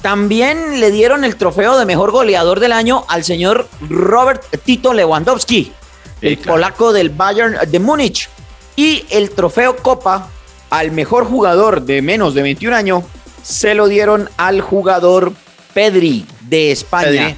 También 0.04 0.80
le 0.80 0.90
dieron 0.90 1.24
el 1.24 1.36
trofeo 1.36 1.78
de 1.78 1.86
mejor 1.86 2.10
goleador 2.10 2.60
del 2.60 2.72
año 2.72 3.04
al 3.08 3.24
señor 3.24 3.68
Robert 3.88 4.42
Tito 4.62 4.92
Lewandowski, 4.92 5.72
el 6.20 6.38
polaco 6.38 6.92
del 6.92 7.10
Bayern 7.10 7.56
de 7.70 7.78
Múnich. 7.78 8.28
Y 8.76 9.04
el 9.08 9.30
trofeo 9.30 9.76
Copa 9.76 10.30
al 10.74 10.90
mejor 10.90 11.24
jugador 11.24 11.82
de 11.82 12.02
menos 12.02 12.34
de 12.34 12.42
21 12.42 12.74
años 12.74 13.04
se 13.44 13.74
lo 13.74 13.86
dieron 13.86 14.28
al 14.36 14.60
jugador 14.60 15.32
Pedri 15.72 16.26
de 16.40 16.72
España. 16.72 17.36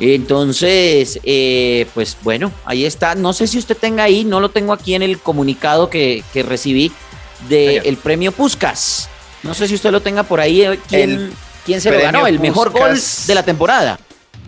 Entonces, 0.00 1.20
eh, 1.22 1.86
pues 1.92 2.16
bueno, 2.22 2.50
ahí 2.64 2.86
está. 2.86 3.14
No 3.14 3.34
sé 3.34 3.46
si 3.46 3.58
usted 3.58 3.76
tenga 3.76 4.04
ahí, 4.04 4.24
no 4.24 4.40
lo 4.40 4.48
tengo 4.48 4.72
aquí 4.72 4.94
en 4.94 5.02
el 5.02 5.18
comunicado 5.18 5.90
que, 5.90 6.24
recibí 6.34 6.90
del 7.50 7.98
premio 7.98 8.32
Puscas. 8.32 9.10
No 9.42 9.52
sé 9.52 9.68
si 9.68 9.74
usted 9.74 9.90
lo 9.90 10.00
tenga 10.00 10.22
por 10.22 10.40
ahí. 10.40 10.62
Eh, 10.62 10.78
¿Quién, 10.88 11.30
¿quién 11.66 11.80
se 11.82 11.90
lo 11.90 12.00
ganó? 12.00 12.26
El 12.26 12.40
mejor 12.40 12.70
gol 12.70 12.98
de 13.26 13.34
la 13.34 13.42
temporada. 13.42 14.00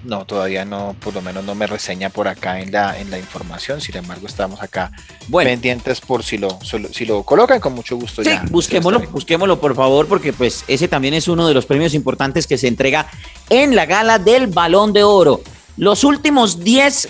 No, 0.05 0.27
todavía 0.27 0.65
no, 0.65 0.95
por 1.01 1.15
lo 1.15 1.23
menos 1.23 1.45
no 1.45 1.55
me 1.55 1.67
reseña 1.67 2.11
por 2.11 2.29
acá 2.29 2.61
en 2.61 2.71
la, 2.71 2.99
en 2.99 3.11
la 3.11 3.19
información. 3.19 3.81
Sin 3.81 3.97
embargo, 3.97 4.27
estamos 4.27 4.63
acá 4.63 4.93
pendientes 5.33 6.01
por 6.01 6.23
si 6.23 6.37
lo, 6.37 6.59
si 6.93 7.07
lo 7.07 7.23
colocan 7.23 7.59
con 7.59 7.75
mucho 7.75 7.97
gusto. 7.97 8.23
Sí, 8.23 8.31
busquémoslo, 8.51 9.01
busquémoslo 9.11 9.61
por 9.61 9.75
favor, 9.75 10.07
porque 10.07 10.33
pues 10.33 10.65
ese 10.69 10.89
también 10.89 11.15
es 11.15 11.27
uno 11.27 11.49
de 11.49 11.55
los 11.55 11.65
premios 11.65 11.95
importantes 11.95 12.47
que 12.47 12.59
se 12.59 12.69
entrega 12.69 13.07
en 13.49 13.75
la 13.75 13.87
gala 13.87 14.19
del 14.19 14.49
Balón 14.49 14.93
de 14.93 15.03
Oro. 15.05 15.41
Los 15.77 16.05
últimos 16.05 16.63
10 16.63 17.09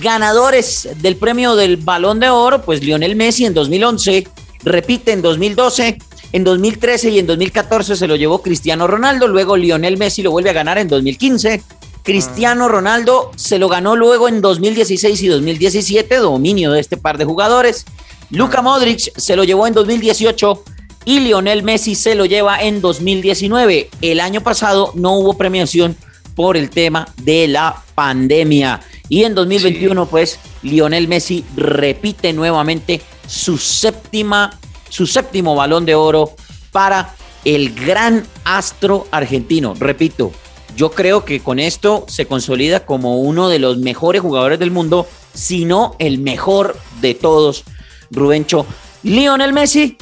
ganadores 0.00 0.88
del 0.96 1.16
premio 1.16 1.56
del 1.56 1.78
Balón 1.78 2.20
de 2.20 2.30
Oro, 2.30 2.62
pues 2.62 2.82
Lionel 2.82 3.16
Messi 3.16 3.46
en 3.46 3.54
2011, 3.54 4.28
repite 4.64 5.12
en 5.12 5.22
2012, 5.22 5.98
en 6.32 6.44
2013 6.44 7.10
y 7.10 7.18
en 7.18 7.26
2014 7.26 7.96
se 7.96 8.06
lo 8.06 8.16
llevó 8.16 8.42
Cristiano 8.42 8.86
Ronaldo, 8.86 9.28
luego 9.28 9.56
Lionel 9.56 9.96
Messi 9.96 10.22
lo 10.22 10.30
vuelve 10.30 10.50
a 10.50 10.54
ganar 10.54 10.78
en 10.78 10.88
2015, 10.88 11.62
Cristiano 12.04 12.68
Ronaldo 12.68 13.32
se 13.34 13.58
lo 13.58 13.70
ganó 13.70 13.96
luego 13.96 14.28
en 14.28 14.42
2016 14.42 15.22
y 15.22 15.28
2017, 15.28 16.16
dominio 16.16 16.70
de 16.72 16.80
este 16.80 16.98
par 16.98 17.16
de 17.16 17.24
jugadores. 17.24 17.86
Luka 18.28 18.60
Modric 18.60 19.10
se 19.16 19.36
lo 19.36 19.42
llevó 19.42 19.66
en 19.66 19.72
2018 19.72 20.64
y 21.06 21.20
Lionel 21.20 21.62
Messi 21.62 21.94
se 21.94 22.14
lo 22.14 22.26
lleva 22.26 22.60
en 22.62 22.82
2019. 22.82 23.88
El 24.02 24.20
año 24.20 24.42
pasado 24.42 24.92
no 24.94 25.16
hubo 25.16 25.38
premiación 25.38 25.96
por 26.34 26.58
el 26.58 26.68
tema 26.68 27.08
de 27.22 27.48
la 27.48 27.82
pandemia. 27.94 28.82
Y 29.08 29.24
en 29.24 29.34
2021, 29.34 30.04
pues, 30.04 30.38
Lionel 30.62 31.08
Messi 31.08 31.42
repite 31.56 32.34
nuevamente 32.34 33.00
su 33.26 33.56
séptima, 33.56 34.58
su 34.90 35.06
séptimo 35.06 35.54
balón 35.56 35.86
de 35.86 35.94
oro 35.94 36.32
para 36.70 37.14
el 37.46 37.74
gran 37.74 38.26
astro 38.44 39.06
argentino. 39.10 39.74
Repito, 39.78 40.32
yo 40.76 40.90
creo 40.90 41.24
que 41.24 41.40
con 41.40 41.58
esto 41.58 42.04
se 42.08 42.26
consolida 42.26 42.84
como 42.84 43.20
uno 43.20 43.48
de 43.48 43.58
los 43.58 43.78
mejores 43.78 44.22
jugadores 44.22 44.58
del 44.58 44.70
mundo, 44.70 45.06
si 45.32 45.64
no 45.64 45.96
el 45.98 46.18
mejor 46.18 46.76
de 47.00 47.14
todos, 47.14 47.64
Rubencho. 48.10 48.66
Lionel 49.02 49.52
Messi, 49.52 49.96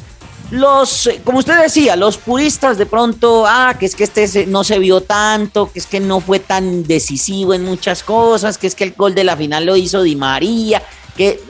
los, 0.50 1.10
como 1.24 1.38
usted 1.38 1.60
decía, 1.60 1.96
los 1.96 2.18
puristas 2.18 2.78
de 2.78 2.86
pronto, 2.86 3.44
ah, 3.46 3.76
que 3.78 3.86
es 3.86 3.96
que 3.96 4.04
este 4.04 4.46
no 4.46 4.64
se 4.64 4.78
vio 4.78 5.00
tanto, 5.00 5.70
que 5.72 5.78
es 5.78 5.86
que 5.86 6.00
no 6.00 6.20
fue 6.20 6.38
tan 6.38 6.84
decisivo 6.84 7.54
en 7.54 7.64
muchas 7.64 8.02
cosas, 8.02 8.58
que 8.58 8.66
es 8.66 8.74
que 8.74 8.84
el 8.84 8.92
gol 8.92 9.14
de 9.14 9.24
la 9.24 9.36
final 9.36 9.64
lo 9.64 9.76
hizo 9.76 10.02
Di 10.02 10.16
María, 10.16 10.82
que 11.16 11.40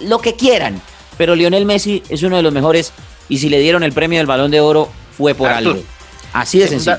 lo 0.00 0.18
que 0.20 0.34
quieran. 0.34 0.80
pero 1.18 1.34
Lionel 1.34 1.66
Messi 1.66 2.02
es 2.08 2.22
uno 2.22 2.36
de 2.36 2.42
los 2.42 2.52
mejores 2.52 2.92
y 3.28 3.38
si 3.38 3.48
le 3.48 3.60
dieron 3.60 3.82
el 3.82 3.92
premio 3.92 4.18
del 4.18 4.26
balón 4.26 4.50
de 4.50 4.60
oro 4.60 4.88
fue 5.16 5.34
por 5.34 5.48
Artur, 5.48 5.72
algo. 5.72 5.84
Así 6.32 6.58
de 6.58 6.68
sencillo. 6.68 6.98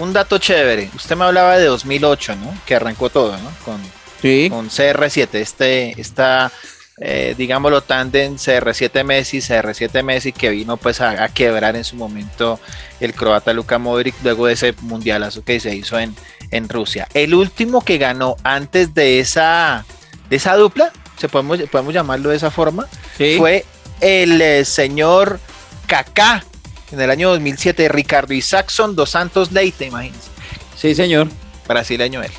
Un 0.00 0.12
dato 0.12 0.38
chévere. 0.38 0.90
Usted 0.94 1.16
me 1.16 1.24
hablaba 1.24 1.56
de 1.58 1.66
2008, 1.66 2.36
¿no? 2.36 2.54
Que 2.66 2.74
arrancó 2.74 3.10
todo, 3.10 3.36
¿no? 3.38 3.50
Con, 3.64 3.80
Sí. 4.20 4.48
con 4.50 4.68
CR7, 4.68 5.40
este, 5.40 5.98
esta, 6.00 6.52
eh, 7.00 7.34
digámoslo, 7.38 7.80
tandem 7.80 8.36
CR7 8.36 9.02
Messi, 9.04 9.38
CR7 9.40 10.02
Messi, 10.02 10.32
que 10.32 10.50
vino 10.50 10.76
pues 10.76 11.00
a, 11.00 11.24
a 11.24 11.28
quebrar 11.30 11.74
en 11.76 11.84
su 11.84 11.96
momento 11.96 12.60
el 13.00 13.14
croata 13.14 13.52
Luka 13.54 13.78
Modric 13.78 14.14
luego 14.22 14.46
de 14.46 14.52
ese 14.52 14.74
mundialazo 14.82 15.42
que 15.42 15.58
se 15.58 15.74
hizo 15.74 15.98
en, 15.98 16.14
en 16.50 16.68
Rusia. 16.68 17.08
El 17.14 17.34
último 17.34 17.82
que 17.82 17.96
ganó 17.96 18.36
antes 18.42 18.92
de 18.92 19.20
esa, 19.20 19.86
de 20.28 20.36
esa 20.36 20.54
dupla, 20.56 20.92
se 21.18 21.28
podemos, 21.30 21.58
podemos 21.70 21.94
llamarlo 21.94 22.28
de 22.28 22.36
esa 22.36 22.50
forma, 22.50 22.86
Sí. 23.16 23.36
fue 23.38 23.64
el 24.02 24.40
eh, 24.42 24.64
señor 24.66 25.40
Kaká 25.86 26.44
en 26.92 27.00
el 27.00 27.10
año 27.10 27.30
2007, 27.30 27.88
Ricardo 27.88 28.34
Isaacson 28.34 28.94
dos 28.96 29.10
Santos 29.10 29.52
Leite, 29.52 29.86
imagínense, 29.86 30.28
Sí, 30.76 30.94
señor. 30.94 31.28
brasileño 31.68 32.22
él. 32.22 32.30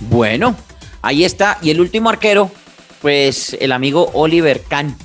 Bueno, 0.00 0.56
ahí 1.02 1.24
está. 1.24 1.58
Y 1.62 1.70
el 1.70 1.80
último 1.80 2.08
arquero, 2.10 2.50
pues 3.02 3.56
el 3.60 3.72
amigo 3.72 4.10
Oliver 4.14 4.62
Kahn 4.68 4.96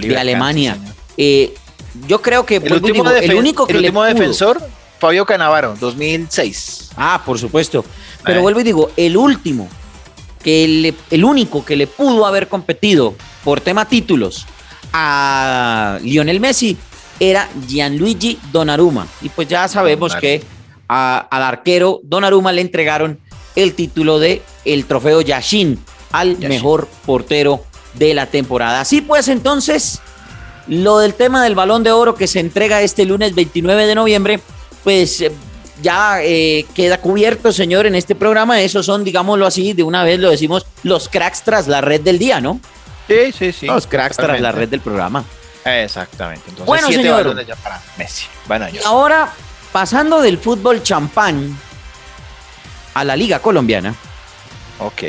de 0.00 0.16
Alemania. 0.18 0.76
sí. 0.84 0.92
Eh, 1.16 1.54
yo 2.08 2.20
creo 2.22 2.44
que 2.44 2.56
El 2.56 2.72
último, 2.72 3.04
digo, 3.04 3.10
el 3.10 3.30
defen- 3.30 3.38
único 3.38 3.66
que 3.66 3.72
el 3.74 3.82
le 3.82 3.88
último 3.88 4.00
pudo- 4.00 4.08
defensor, 4.14 4.60
Fabio 4.98 5.24
Canavaro, 5.26 5.76
2006. 5.80 6.90
Ah, 6.96 7.22
por 7.24 7.38
supuesto. 7.38 7.84
Pero 8.24 8.38
Eh. 8.38 8.42
vuelvo 8.42 8.60
y 8.60 8.64
digo, 8.64 8.90
el 8.96 9.16
último, 9.16 9.68
que 10.42 10.66
le- 10.68 10.94
el 11.10 11.24
único 11.24 11.64
que 11.64 11.76
le 11.76 11.86
pudo 11.86 12.26
haber 12.26 12.48
competido 12.48 13.14
por 13.44 13.60
tema 13.60 13.86
títulos 13.88 14.46
a 14.92 15.98
Lionel 16.02 16.40
Messi 16.40 16.76
era 17.20 17.48
Gianluigi 17.66 18.38
Donnarumma. 18.52 19.06
Y 19.22 19.28
pues 19.28 19.48
ya 19.48 19.68
sabemos 19.68 20.14
que 20.16 20.42
a- 20.88 21.26
al 21.30 21.42
arquero 21.42 22.00
Donnarumma 22.02 22.52
le 22.52 22.60
entregaron 22.60 23.18
el 23.56 23.74
título 23.74 24.18
de 24.18 24.42
el 24.64 24.84
trofeo 24.86 25.20
Yashin 25.20 25.78
al 26.12 26.34
Yashin. 26.34 26.48
mejor 26.48 26.88
portero 27.06 27.64
de 27.94 28.14
la 28.14 28.26
temporada. 28.26 28.80
Así 28.80 29.00
pues, 29.00 29.28
entonces, 29.28 30.00
lo 30.66 30.98
del 30.98 31.14
tema 31.14 31.42
del 31.44 31.54
balón 31.54 31.82
de 31.84 31.92
oro 31.92 32.14
que 32.14 32.26
se 32.26 32.40
entrega 32.40 32.82
este 32.82 33.04
lunes 33.04 33.34
29 33.34 33.86
de 33.86 33.94
noviembre, 33.94 34.40
pues 34.82 35.20
eh, 35.20 35.30
ya 35.82 36.22
eh, 36.22 36.66
queda 36.74 36.98
cubierto, 37.00 37.52
señor, 37.52 37.86
en 37.86 37.94
este 37.94 38.14
programa. 38.14 38.60
Esos 38.60 38.86
son, 38.86 39.04
digámoslo 39.04 39.46
así, 39.46 39.72
de 39.72 39.82
una 39.84 40.02
vez 40.02 40.18
lo 40.18 40.30
decimos, 40.30 40.66
los 40.82 41.08
cracks 41.08 41.42
tras 41.42 41.68
la 41.68 41.80
red 41.80 42.00
del 42.00 42.18
día, 42.18 42.40
¿no? 42.40 42.60
Sí, 43.06 43.32
sí, 43.38 43.52
sí. 43.52 43.66
los 43.66 43.86
cracks 43.86 44.16
tras 44.16 44.40
la 44.40 44.50
red 44.50 44.68
del 44.68 44.80
programa. 44.80 45.24
Exactamente. 45.64 46.42
Entonces, 46.48 46.66
Bueno, 46.66 46.86
siete 46.88 47.02
señor. 47.04 47.24
balones 47.24 47.46
ya 47.46 47.56
para 47.56 47.80
Messi. 47.96 48.26
Bueno, 48.46 48.66
Y 48.72 48.78
ahora, 48.84 49.32
pasando 49.72 50.20
del 50.20 50.38
fútbol 50.38 50.82
champán 50.82 51.56
a 52.94 53.04
la 53.04 53.16
liga 53.16 53.38
colombiana, 53.40 53.94
Ok. 54.80 55.02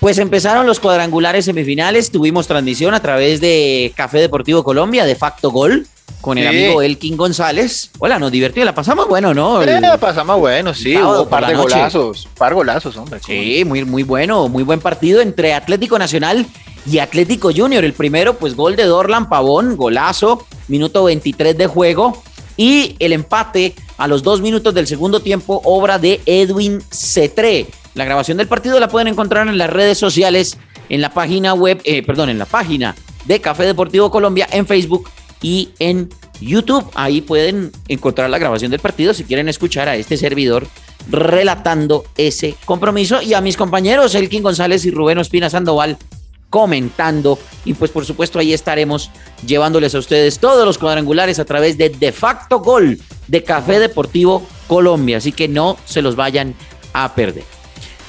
Pues 0.00 0.16
empezaron 0.16 0.66
los 0.66 0.80
cuadrangulares 0.80 1.44
semifinales, 1.44 2.10
tuvimos 2.10 2.46
transmisión 2.46 2.94
a 2.94 3.00
través 3.00 3.38
de 3.42 3.92
Café 3.94 4.18
Deportivo 4.18 4.64
Colombia, 4.64 5.04
de 5.04 5.14
Facto 5.14 5.50
Gol, 5.50 5.86
con 6.22 6.38
el 6.38 6.44
Sí. 6.44 6.48
amigo 6.64 6.80
Elkin 6.80 7.18
González. 7.18 7.90
Hola, 7.98 8.18
nos 8.18 8.32
divertió, 8.32 8.64
la 8.64 8.74
pasamos 8.74 9.08
bueno, 9.08 9.34
¿no? 9.34 9.62
Eh, 9.62 9.78
pasamos 10.00 10.38
bueno, 10.38 10.72
sí. 10.72 10.96
Hubo 10.96 11.28
par 11.28 11.42
la 11.42 11.48
de 11.50 11.54
golazos. 11.56 12.28
Par 12.38 12.54
golazos, 12.54 12.96
hombre. 12.96 13.20
Sí, 13.24 13.62
muy, 13.66 13.84
muy 13.84 14.02
bueno, 14.02 14.48
muy 14.48 14.62
buen 14.62 14.80
partido 14.80 15.20
entre 15.20 15.52
Atlético 15.52 15.98
Nacional 15.98 16.46
y 16.86 16.98
Atlético 16.98 17.50
Junior. 17.54 17.84
El 17.84 17.92
primero, 17.92 18.34
pues 18.34 18.54
gol 18.56 18.76
de 18.76 18.84
Dorlan 18.84 19.28
Pavón, 19.28 19.76
golazo, 19.76 20.46
minuto 20.68 21.04
23 21.04 21.56
de 21.56 21.66
juego. 21.66 22.22
Y 22.56 22.96
el 22.98 23.12
empate 23.12 23.74
a 23.96 24.06
los 24.06 24.22
dos 24.22 24.40
minutos 24.40 24.74
del 24.74 24.86
segundo 24.86 25.20
tiempo, 25.20 25.60
obra 25.64 25.98
de 25.98 26.20
Edwin 26.26 26.82
Cetré. 26.90 27.66
La 27.94 28.04
grabación 28.04 28.36
del 28.36 28.48
partido 28.48 28.78
la 28.78 28.88
pueden 28.88 29.08
encontrar 29.08 29.48
en 29.48 29.58
las 29.58 29.70
redes 29.70 29.98
sociales, 29.98 30.58
en 30.88 31.00
la 31.00 31.10
página 31.12 31.54
web, 31.54 31.80
eh, 31.84 32.02
perdón, 32.02 32.28
en 32.28 32.38
la 32.38 32.46
página 32.46 32.94
de 33.24 33.40
Café 33.40 33.64
Deportivo 33.64 34.10
Colombia, 34.10 34.46
en 34.52 34.66
Facebook 34.66 35.08
y 35.42 35.70
en 35.78 36.10
YouTube. 36.40 36.84
Ahí 36.94 37.20
pueden 37.20 37.72
encontrar 37.88 38.30
la 38.30 38.38
grabación 38.38 38.70
del 38.70 38.80
partido 38.80 39.14
si 39.14 39.24
quieren 39.24 39.48
escuchar 39.48 39.88
a 39.88 39.96
este 39.96 40.16
servidor 40.16 40.66
relatando 41.08 42.04
ese 42.16 42.54
compromiso 42.64 43.22
y 43.22 43.34
a 43.34 43.40
mis 43.40 43.56
compañeros 43.56 44.14
Elkin 44.14 44.42
González 44.42 44.84
y 44.84 44.90
Rubén 44.90 45.18
Ospina 45.18 45.48
Sandoval 45.48 45.96
comentando 46.50 47.38
y 47.64 47.74
pues 47.74 47.90
por 47.92 48.04
supuesto 48.04 48.38
ahí 48.38 48.52
estaremos 48.52 49.10
llevándoles 49.46 49.94
a 49.94 49.98
ustedes 49.98 50.38
todos 50.40 50.66
los 50.66 50.76
cuadrangulares 50.78 51.38
a 51.38 51.44
través 51.44 51.78
de 51.78 51.88
De 51.90 52.12
facto 52.12 52.58
Gol 52.58 52.98
de 53.28 53.44
Café 53.44 53.78
Deportivo 53.78 54.46
Colombia, 54.66 55.18
así 55.18 55.32
que 55.32 55.48
no 55.48 55.78
se 55.84 56.02
los 56.02 56.16
vayan 56.16 56.54
a 56.92 57.14
perder. 57.14 57.44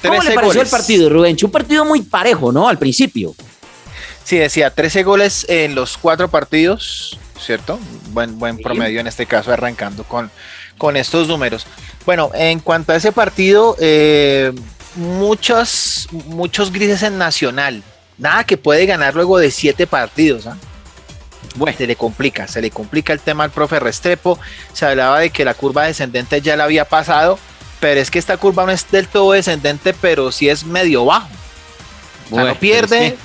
¿Cómo 0.01 0.15
le 0.15 0.19
13 0.21 0.34
pareció 0.34 0.54
goles. 0.60 0.73
el 0.73 0.77
partido, 0.80 1.10
Rubén? 1.10 1.38
Un 1.43 1.51
partido 1.51 1.86
muy 1.86 2.01
parejo, 2.01 2.51
¿no? 2.51 2.67
Al 2.67 2.80
principio. 2.80 3.36
Sí, 4.23 4.38
decía 4.38 4.71
13 4.73 5.04
goles 5.04 5.45
en 5.47 5.75
los 5.75 5.97
cuatro 5.97 6.27
partidos, 6.27 7.19
¿cierto? 7.39 7.80
Buen, 8.12 8.39
buen 8.39 8.58
Sí. 8.58 8.63
promedio 8.63 8.99
en 8.99 9.08
este 9.08 9.27
caso, 9.27 9.51
arrancando 9.51 10.04
con, 10.04 10.32
con 10.80 10.97
estos 10.97 11.27
números. 11.27 11.67
Bueno, 12.06 12.32
en 12.34 12.60
cuanto 12.60 12.93
a 12.93 12.95
ese 12.95 13.12
partido, 13.12 13.75
eh, 13.80 14.51
muchos, 14.95 16.08
muchos 16.25 16.71
grises 16.71 17.04
en 17.04 17.17
Nacional. 17.19 17.84
Nada 18.21 18.43
que 18.43 18.55
puede 18.55 18.86
ganar 18.86 19.15
luego 19.15 19.39
de 19.39 19.49
siete 19.49 19.88
partidos. 19.88 20.45
¿ah? 20.45 20.55
Bueno, 21.55 21.75
Se 21.75 21.88
le 21.88 21.95
complica, 21.95 22.47
se 22.47 22.62
le 22.62 22.69
complica 22.69 23.13
el 23.13 23.19
tema 23.19 23.43
al 23.43 23.49
profe 23.49 23.79
Restrepo. 23.79 24.39
Se 24.73 24.86
hablaba 24.86 25.19
de 25.19 25.31
que 25.31 25.43
la 25.43 25.55
curva 25.55 25.86
descendente 25.86 26.39
ya 26.39 26.55
la 26.55 26.65
había 26.65 26.86
pasado, 26.86 27.39
pero 27.79 27.99
es 27.99 28.12
que 28.12 28.19
esta 28.19 28.38
curva 28.38 28.67
no 28.67 28.71
es 28.71 28.89
del 28.91 29.07
todo 29.07 29.31
descendente, 29.31 29.95
pero 29.99 30.31
sí 30.31 30.49
es 30.49 30.63
medio 30.63 31.03
bajo. 31.03 31.29
O 32.29 32.36
sea, 32.36 32.45
no 32.45 32.55
pierde, 32.55 33.17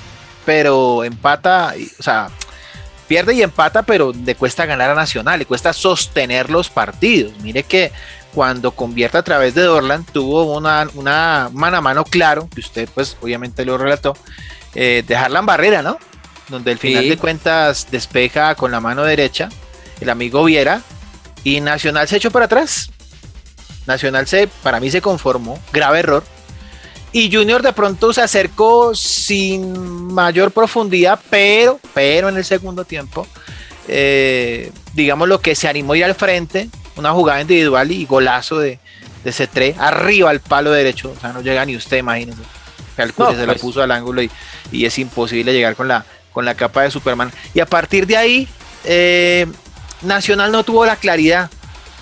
pero 0.45 1.03
empata, 1.03 1.75
o 1.99 2.03
sea, 2.03 2.29
pierde 3.07 3.35
y 3.35 3.43
empata, 3.43 3.83
pero 3.83 4.11
le 4.11 4.33
cuesta 4.33 4.65
ganar 4.65 4.89
a 4.89 4.95
Nacional, 4.95 5.37
le 5.37 5.45
cuesta 5.45 5.73
sostener 5.73 6.49
los 6.49 6.71
partidos. 6.71 7.33
Mire 7.43 7.61
que 7.61 7.91
cuando 8.33 8.71
convierte 8.71 9.19
a 9.19 9.23
través 9.23 9.53
de 9.53 9.61
Dorland 9.61 10.11
tuvo 10.11 10.57
una, 10.57 10.87
una 10.95 11.49
mano 11.53 11.77
a 11.77 11.81
mano 11.81 12.03
claro, 12.03 12.49
que 12.53 12.61
usted 12.61 12.89
pues 12.93 13.15
obviamente 13.21 13.63
lo 13.63 13.77
relató, 13.77 14.17
eh, 14.79 15.03
dejarla 15.07 15.39
en 15.39 15.45
barrera, 15.47 15.81
¿no? 15.81 15.97
Donde 16.49 16.71
al 16.71 16.77
final 16.77 17.03
Sí. 17.03 17.09
de 17.09 17.17
cuentas 17.17 17.87
despeja 17.89 18.53
con 18.55 18.71
la 18.71 18.79
mano 18.79 19.03
derecha 19.03 19.49
el 19.99 20.09
amigo 20.11 20.43
Viera 20.43 20.81
y 21.43 21.59
Nacional 21.61 22.07
se 22.07 22.17
echó 22.17 22.29
para 22.29 22.45
atrás. 22.45 22.91
Nacional 23.87 24.27
se, 24.27 24.47
para 24.61 24.79
mí 24.79 24.91
se 24.91 25.01
conformó, 25.01 25.59
grave 25.73 25.99
error. 25.99 26.23
Y 27.11 27.33
Junior 27.33 27.63
de 27.63 27.73
pronto 27.73 28.13
se 28.13 28.21
acercó 28.21 28.93
sin 28.93 30.13
mayor 30.13 30.51
profundidad, 30.51 31.19
pero, 31.29 31.79
pero 31.95 32.29
en 32.29 32.37
el 32.37 32.45
segundo 32.45 32.85
tiempo, 32.85 33.25
eh, 33.87 34.71
digamos 34.93 35.27
lo 35.27 35.39
que 35.41 35.55
se 35.55 35.67
animó 35.67 35.93
a 35.93 35.97
ir 35.97 36.03
al 36.03 36.15
frente, 36.15 36.69
una 36.97 37.11
jugada 37.13 37.41
individual 37.41 37.91
y 37.91 38.05
golazo 38.05 38.59
de, 38.59 38.77
de 39.23 39.31
C3 39.31 39.75
arriba 39.79 40.29
al 40.29 40.41
palo 40.41 40.71
derecho, 40.71 41.13
o 41.17 41.19
sea, 41.19 41.33
no 41.33 41.41
llega 41.41 41.65
ni 41.65 41.75
usted, 41.75 41.97
imagínese. 41.97 42.41
Calcule, 42.97 43.29
No, 43.29 43.35
se 43.35 43.45
la 43.45 43.53
pues. 43.53 43.61
puso 43.61 43.81
al 43.81 43.91
ángulo 43.91 44.21
y, 44.21 44.29
y 44.73 44.85
es 44.85 44.97
imposible 44.99 45.53
llegar 45.53 45.75
con 45.77 45.87
la, 45.87 46.03
con 46.33 46.43
la 46.43 46.55
capa 46.55 46.81
de 46.81 46.91
Superman. 46.91 47.31
Y 47.53 47.61
a 47.61 47.65
partir 47.65 48.05
de 48.07 48.17
ahí, 48.17 48.47
eh, 48.83 49.45
Nacional 50.01 50.51
no 50.51 50.63
tuvo 50.63 50.85
la 50.85 50.95
claridad. 50.97 51.49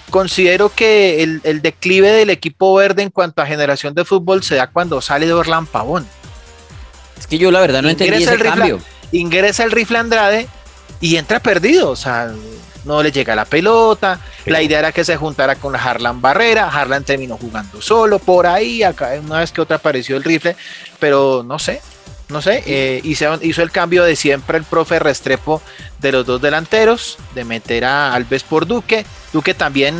Considero 0.10 0.70
que 0.70 1.22
el, 1.24 1.42
el 1.44 1.62
declive 1.62 2.12
del 2.12 2.30
equipo 2.30 2.74
verde 2.76 3.04
en 3.04 3.10
cuanto 3.10 3.42
a 3.42 3.46
generación 3.46 3.94
de 3.94 4.06
fútbol 4.06 4.44
se 4.44 4.56
da 4.56 4.68
cuando 4.68 5.02
sale 5.02 5.26
de 5.26 5.34
Orlán 5.34 5.66
Pavón. 5.68 6.08
es 7.20 7.28
que 7.28 7.38
yo 7.38 7.52
la 7.52 7.60
verdad 7.60 7.82
no 7.82 7.90
entendí 7.90 8.24
ese 8.24 8.34
el 8.34 8.40
rifle- 8.40 8.50
cambio. 8.50 8.80
Ingresa 9.12 9.64
el 9.64 9.72
rifle 9.72 9.98
Andrade 10.00 10.48
y 11.02 11.16
entra 11.18 11.40
perdido. 11.40 11.90
O 11.90 11.96
sea, 11.96 12.32
no 12.86 13.02
le 13.04 13.12
llega 13.12 13.36
la 13.36 13.46
pelota. 13.46 14.20
La 14.46 14.62
idea 14.62 14.80
era 14.80 14.92
que 14.92 15.04
se 15.04 15.18
juntara 15.18 15.56
con 15.56 15.76
Harlan 15.76 16.22
Barrera. 16.22 16.70
Harlan 16.70 17.04
terminó 17.04 17.38
jugando 17.38 17.82
solo 17.82 18.20
por 18.20 18.48
ahí. 18.48 18.84
Acá 18.84 19.12
una 19.24 19.40
vez 19.40 19.52
que 19.52 19.62
otra 19.62 19.78
apareció 19.78 20.16
el 20.18 20.24
rifle, 20.24 20.56
pero 21.00 21.44
no 21.46 21.60
sé. 21.60 21.82
No 22.28 22.42
sé, 22.42 22.64
eh, 22.66 23.02
hizo, 23.04 23.38
hizo 23.44 23.62
el 23.62 23.70
cambio 23.70 24.04
de 24.04 24.16
siempre 24.16 24.58
el 24.58 24.64
profe 24.64 24.98
Restrepo 24.98 25.62
de 26.00 26.12
los 26.12 26.26
dos 26.26 26.42
delanteros, 26.42 27.18
de 27.36 27.44
meter 27.46 27.86
a 27.86 28.16
Alves 28.16 28.42
por 28.42 28.66
Duque. 28.66 29.06
Duque 29.32 29.54
también 29.54 29.96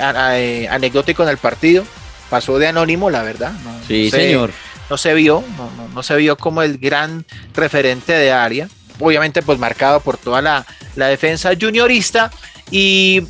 a- 0.00 0.28
a- 0.28 0.38
eh, 0.38 0.66
anecdótico 0.70 1.22
en 1.22 1.28
el 1.28 1.36
partido, 1.36 1.84
pasó 2.30 2.58
de 2.58 2.68
anónimo, 2.68 3.10
la 3.10 3.22
verdad. 3.22 3.52
No, 3.62 3.72
Sí, 3.86 4.08
no 4.10 4.18
señor. 4.18 4.50
no 4.88 4.96
se 4.96 5.12
vio, 5.12 5.44
no, 5.58 5.70
no- 5.76 5.88
no 5.94 6.02
se 6.02 6.16
vio 6.16 6.38
como 6.38 6.62
el 6.62 6.78
gran 6.78 7.26
referente 7.54 8.14
de 8.14 8.32
área. 8.32 8.68
Obviamente, 8.98 9.42
pues 9.42 9.58
marcado 9.58 10.00
por 10.00 10.16
toda 10.16 10.40
la, 10.40 10.64
la 10.96 11.08
defensa 11.08 11.50
juniorista. 11.58 12.30
Y 12.70 13.22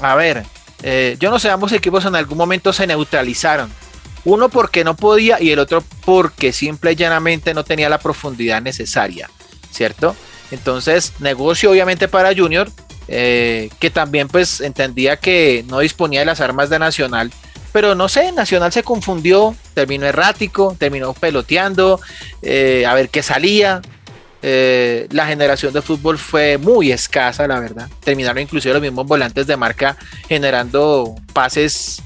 a 0.00 0.14
ver, 0.14 0.44
eh, 0.82 1.16
yo 1.20 1.30
no 1.30 1.38
sé, 1.38 1.50
ambos 1.50 1.72
equipos 1.72 2.04
en 2.04 2.14
algún 2.14 2.38
momento 2.38 2.72
se 2.72 2.86
neutralizaron. 2.86 3.70
Uno 4.24 4.48
porque 4.48 4.84
no 4.84 4.96
podía 4.96 5.40
y 5.40 5.50
el 5.50 5.58
otro 5.58 5.82
porque 6.04 6.52
simple 6.52 6.92
y 6.92 6.96
llanamente 6.96 7.54
no 7.54 7.64
tenía 7.64 7.88
la 7.88 7.98
profundidad 7.98 8.60
necesaria, 8.60 9.30
¿cierto? 9.70 10.14
Entonces, 10.50 11.14
negocio 11.20 11.70
obviamente 11.70 12.06
para 12.06 12.34
Junior, 12.34 12.70
eh, 13.08 13.70
que 13.78 13.90
también 13.90 14.28
pues 14.28 14.60
entendía 14.60 15.16
que 15.16 15.64
no 15.68 15.78
disponía 15.78 16.20
de 16.20 16.26
las 16.26 16.40
armas 16.40 16.68
de 16.68 16.78
Nacional, 16.78 17.32
pero 17.72 17.94
no 17.94 18.08
sé, 18.08 18.32
Nacional 18.32 18.72
se 18.72 18.82
confundió, 18.82 19.54
terminó 19.74 20.06
errático, 20.06 20.76
terminó 20.78 21.14
peloteando, 21.14 22.00
eh, 22.42 22.84
a 22.86 22.94
ver 22.94 23.08
qué 23.10 23.22
salía. 23.22 23.80
Eh, 24.42 25.06
la 25.10 25.26
generación 25.26 25.72
de 25.72 25.82
fútbol 25.82 26.18
fue 26.18 26.58
muy 26.58 26.92
escasa, 26.92 27.46
la 27.46 27.60
verdad. 27.60 27.88
Terminaron 28.02 28.42
inclusive 28.42 28.74
los 28.74 28.82
mismos 28.82 29.06
volantes 29.06 29.46
de 29.46 29.56
marca 29.56 29.96
generando 30.28 31.14
pases 31.32 32.02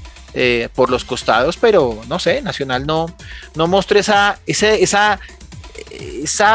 por 0.73 0.89
los 0.89 1.05
costados, 1.05 1.55
pero 1.55 2.01
no 2.09 2.19
sé, 2.19 2.41
Nacional 2.41 2.85
no, 2.85 3.05
no 3.55 3.67
mostró 3.67 3.97
esa, 3.97 4.37
ese, 4.45 4.83
esa 4.83 5.17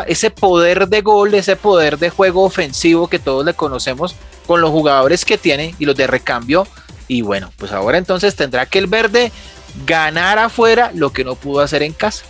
ese 0.07 0.31
poder 0.31 0.89
de 0.89 1.01
gol, 1.03 1.35
ese 1.35 1.57
poder 1.57 1.99
de 1.99 2.11
juego 2.11 2.45
ofensivo 2.45 3.09
que 3.09 3.19
todos 3.19 3.45
le 3.45 3.55
conocemos 3.55 4.15
con 4.47 4.61
los 4.61 4.71
jugadores 4.71 5.25
que 5.25 5.39
tiene 5.39 5.75
y 5.79 5.85
los 5.85 5.97
de 5.97 6.07
recambio. 6.07 6.67
Y 7.09 7.23
bueno, 7.23 7.53
pues 7.57 7.73
ahora 7.73 7.99
entonces 7.99 8.37
tendrá 8.37 8.67
que 8.67 8.79
el 8.79 8.87
verde 8.87 9.33
ganar 9.87 10.39
afuera 10.39 10.91
lo 10.95 11.13
que 11.13 11.25
no 11.25 11.35
pudo 11.35 11.61
hacer 11.61 11.83
en 11.83 11.93
casa. 11.93 12.25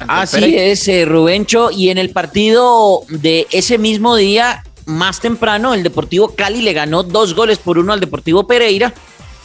Así 0.00 0.56
es, 0.56 0.86
eh, 0.88 1.04
Rubencho. 1.04 1.70
Y 1.70 1.90
en 1.90 1.98
el 1.98 2.10
partido 2.10 3.02
de 3.08 3.46
ese 3.50 3.78
mismo 3.78 4.16
día, 4.16 4.64
más 4.86 5.20
temprano, 5.20 5.74
el 5.74 5.82
Deportivo 5.82 6.34
Cali 6.34 6.62
le 6.62 6.72
ganó 6.72 7.02
dos 7.02 7.34
goles 7.34 7.58
por 7.58 7.78
uno 7.78 7.92
al 7.92 8.00
Deportivo 8.00 8.46
Pereira 8.46 8.92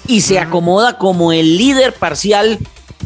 y 0.08 0.22
se 0.22 0.40
acomoda 0.40 0.98
como 0.98 1.32
el 1.32 1.58
líder 1.58 1.94
parcial 1.94 2.58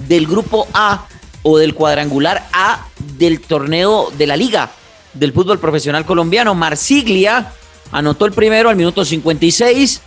del 0.08 0.26
grupo 0.26 0.68
A 0.74 1.08
o 1.44 1.58
del 1.58 1.76
cuadrangular 1.76 2.48
A 2.54 2.88
del 3.18 3.42
torneo 3.42 4.12
de 4.18 4.28
la 4.28 4.38
liga 4.38 4.72
del 5.14 5.34
fútbol 5.34 5.60
profesional 5.60 6.06
colombiano. 6.06 6.56
Marsiglia 6.56 7.52
anotó 7.92 8.26
el 8.26 8.32
primero 8.32 8.70
al 8.70 8.76
minuto 8.76 9.06
56. 9.06 10.02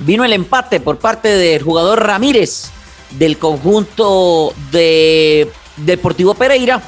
Vino 0.00 0.24
el 0.24 0.32
empate 0.32 0.80
por 0.80 0.98
parte 0.98 1.28
del 1.28 1.62
jugador 1.62 2.04
Ramírez 2.04 2.70
del 3.10 3.36
conjunto 3.36 4.54
de 4.70 5.50
Deportivo 5.84 6.34
Pereira. 6.34 6.82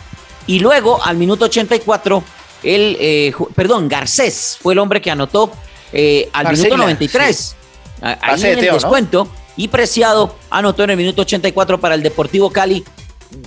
Y 0.46 0.58
luego 0.58 1.02
al 1.02 1.16
minuto 1.16 1.46
84, 1.46 2.22
el, 2.62 2.96
eh, 3.00 3.32
perdón, 3.54 3.88
Garcés 3.88 4.58
fue 4.60 4.74
el 4.74 4.78
hombre 4.78 5.00
que 5.00 5.10
anotó 5.10 5.50
eh, 5.92 6.28
al 6.32 6.52
minuto 6.52 6.76
93. 6.76 7.56
Ahí 8.02 8.42
en 8.42 8.58
el 8.58 8.72
descuento. 8.72 9.28
Y 9.56 9.68
Preciado 9.68 10.36
anotó 10.50 10.82
en 10.82 10.90
el 10.90 10.96
minuto 10.96 11.22
84 11.22 11.78
para 11.78 11.94
el 11.94 12.02
Deportivo 12.02 12.50
Cali 12.50 12.84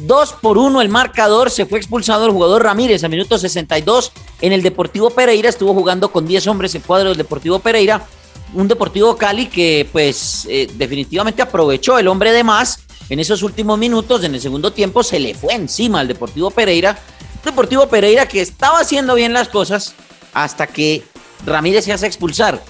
2 0.01 0.33
por 0.41 0.57
1 0.57 0.81
el 0.81 0.89
marcador, 0.89 1.49
se 1.49 1.65
fue 1.65 1.79
expulsado 1.79 2.25
el 2.25 2.31
jugador 2.31 2.63
Ramírez 2.63 3.03
a 3.03 3.07
minuto 3.07 3.37
62 3.37 4.11
en 4.41 4.51
el 4.51 4.61
Deportivo 4.61 5.09
Pereira, 5.09 5.49
estuvo 5.49 5.73
jugando 5.73 6.11
con 6.11 6.27
10 6.27 6.47
hombres 6.47 6.75
en 6.75 6.81
cuadro 6.81 7.09
del 7.09 7.17
Deportivo 7.17 7.59
Pereira, 7.59 8.05
un 8.53 8.67
Deportivo 8.67 9.15
Cali 9.15 9.47
que 9.47 9.87
pues 9.91 10.47
eh, 10.49 10.69
definitivamente 10.75 11.41
aprovechó 11.41 11.97
el 11.99 12.07
hombre 12.07 12.31
de 12.31 12.43
más 12.43 12.79
en 13.09 13.19
esos 13.19 13.43
últimos 13.43 13.77
minutos, 13.77 14.23
en 14.23 14.35
el 14.35 14.41
segundo 14.41 14.71
tiempo 14.71 15.03
se 15.03 15.19
le 15.19 15.33
fue 15.33 15.53
encima 15.53 15.99
al 15.99 16.07
Deportivo 16.07 16.51
Pereira, 16.51 16.97
Deportivo 17.43 17.87
Pereira 17.87 18.27
que 18.27 18.41
estaba 18.41 18.79
haciendo 18.79 19.15
bien 19.15 19.33
las 19.33 19.47
cosas 19.47 19.93
hasta 20.33 20.67
que 20.67 21.03
Ramírez 21.45 21.85
se 21.85 21.93
hace 21.93 22.07
expulsar. 22.07 22.61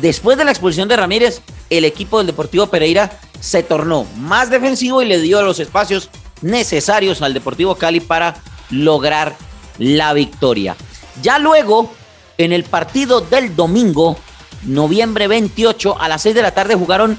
Después 0.00 0.38
de 0.38 0.44
la 0.44 0.52
expulsión 0.52 0.88
de 0.88 0.96
Ramírez, 0.96 1.40
el 1.68 1.84
equipo 1.84 2.18
del 2.18 2.28
Deportivo 2.28 2.68
Pereira 2.68 3.18
se 3.40 3.62
tornó 3.62 4.06
más 4.18 4.50
defensivo 4.50 5.02
y 5.02 5.06
le 5.06 5.20
dio 5.20 5.42
los 5.42 5.58
espacios 5.58 6.10
necesarios 6.42 7.22
al 7.22 7.34
Deportivo 7.34 7.74
Cali 7.74 8.00
para 8.00 8.36
lograr 8.70 9.34
la 9.78 10.12
victoria. 10.12 10.76
Ya 11.22 11.38
luego, 11.38 11.92
en 12.38 12.52
el 12.52 12.64
partido 12.64 13.20
del 13.20 13.56
domingo, 13.56 14.16
noviembre 14.62 15.26
28, 15.26 16.00
a 16.00 16.08
las 16.08 16.22
6 16.22 16.34
de 16.34 16.42
la 16.42 16.52
tarde 16.52 16.74
jugaron 16.76 17.18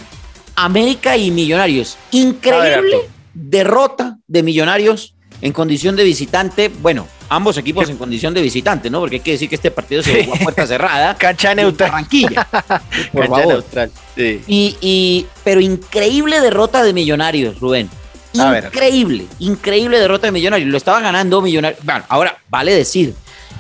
América 0.56 1.18
y 1.18 1.32
Millonarios. 1.32 1.98
Increíble 2.12 3.10
derrota 3.34 4.18
de 4.28 4.44
Millonarios 4.44 5.14
en 5.42 5.54
condición 5.54 5.96
de 5.96 6.04
visitante. 6.04 6.70
Bueno, 6.70 7.08
ambos 7.30 7.58
equipos 7.58 7.90
en 7.90 7.98
condición 7.98 8.34
de 8.34 8.42
visitante, 8.42 8.90
¿no? 8.90 9.00
Porque 9.00 9.18
hay 9.18 9.22
que 9.22 9.32
decir 9.32 9.50
que 9.50 9.56
este 9.56 9.72
partido 9.72 10.04
se 10.04 10.24
jugó 10.24 10.36
a 10.36 10.40
puerta 10.40 10.68
cerrada. 10.68 11.16
Cancha 11.20 11.56
neutral. 11.56 11.92
Barranquilla. 11.92 12.48
Por 13.12 13.28
Cancha 13.28 13.46
neutral. 13.46 13.92
Y, 14.18 14.76
y, 14.82 15.26
pero 15.44 15.62
increíble 15.62 16.40
derrota 16.42 16.84
de 16.84 16.94
Millonarios, 16.94 17.60
Rubén. 17.60 17.90
Increíble, 18.34 19.26
increíble 19.40 20.00
derrota 20.00 20.28
de 20.28 20.32
Millonarios. 20.32 20.70
Lo 20.70 20.78
estaba 20.78 21.02
ganando 21.02 21.42
Millonarios. 21.42 21.84
Bueno, 21.84 22.06
ahora 22.08 22.38
vale 22.50 22.74
decir, 22.74 23.16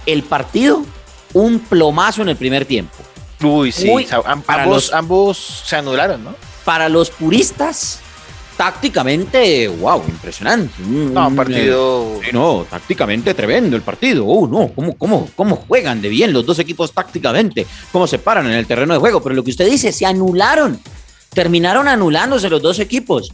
el 0.05 0.23
partido, 0.23 0.85
un 1.33 1.59
plomazo 1.59 2.21
en 2.21 2.29
el 2.29 2.35
primer 2.35 2.65
tiempo. 2.65 2.97
Uy, 3.43 3.71
sí. 3.71 3.91
ambos, 4.47 4.93
ambos 4.93 5.63
se 5.65 5.75
anularon, 5.75 6.23
¿no? 6.23 6.35
Para 6.65 6.89
los 6.89 7.09
puristas, 7.09 7.99
tácticamente, 8.57 9.67
wow, 9.67 10.03
impresionante. 10.07 10.73
No, 10.83 11.27
un 11.27 11.35
partido. 11.35 12.19
Sí, 12.23 12.29
no, 12.31 12.65
tácticamente 12.69 13.33
tremendo 13.33 13.75
el 13.75 13.81
partido. 13.81 14.25
Uh, 14.25 14.47
no, 14.47 14.71
¿cómo, 14.73 14.97
cómo, 14.97 15.29
cómo 15.35 15.55
juegan 15.55 16.01
de 16.01 16.09
bien 16.09 16.33
los 16.33 16.45
dos 16.45 16.59
equipos 16.59 16.91
tácticamente? 16.91 17.65
¿Cómo 17.91 18.07
se 18.07 18.19
paran 18.19 18.45
en 18.45 18.53
el 18.53 18.67
terreno 18.67 18.93
de 18.93 18.99
juego? 18.99 19.21
Pero 19.21 19.35
lo 19.35 19.43
que 19.43 19.51
usted 19.51 19.69
dice, 19.69 19.91
se 19.91 20.05
anularon. 20.05 20.79
Terminaron 21.33 21.87
anulándose 21.87 22.49
los 22.49 22.61
dos 22.61 22.79
equipos 22.79 23.31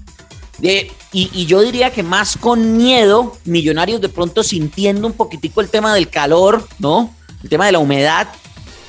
y, 0.61 1.45
yo 1.45 1.61
diría 1.61 1.91
que 1.91 2.03
más 2.03 2.37
con 2.37 2.77
miedo, 2.77 3.37
Millonarios 3.45 4.01
de 4.01 4.09
pronto 4.09 4.43
sintiendo 4.43 5.07
un 5.07 5.13
poquitico 5.13 5.61
el 5.61 5.69
tema 5.69 5.93
del 5.93 6.09
calor, 6.09 6.67
¿no? 6.79 7.13
El 7.43 7.49
tema 7.49 7.65
de 7.65 7.71
la 7.71 7.79
humedad. 7.79 8.27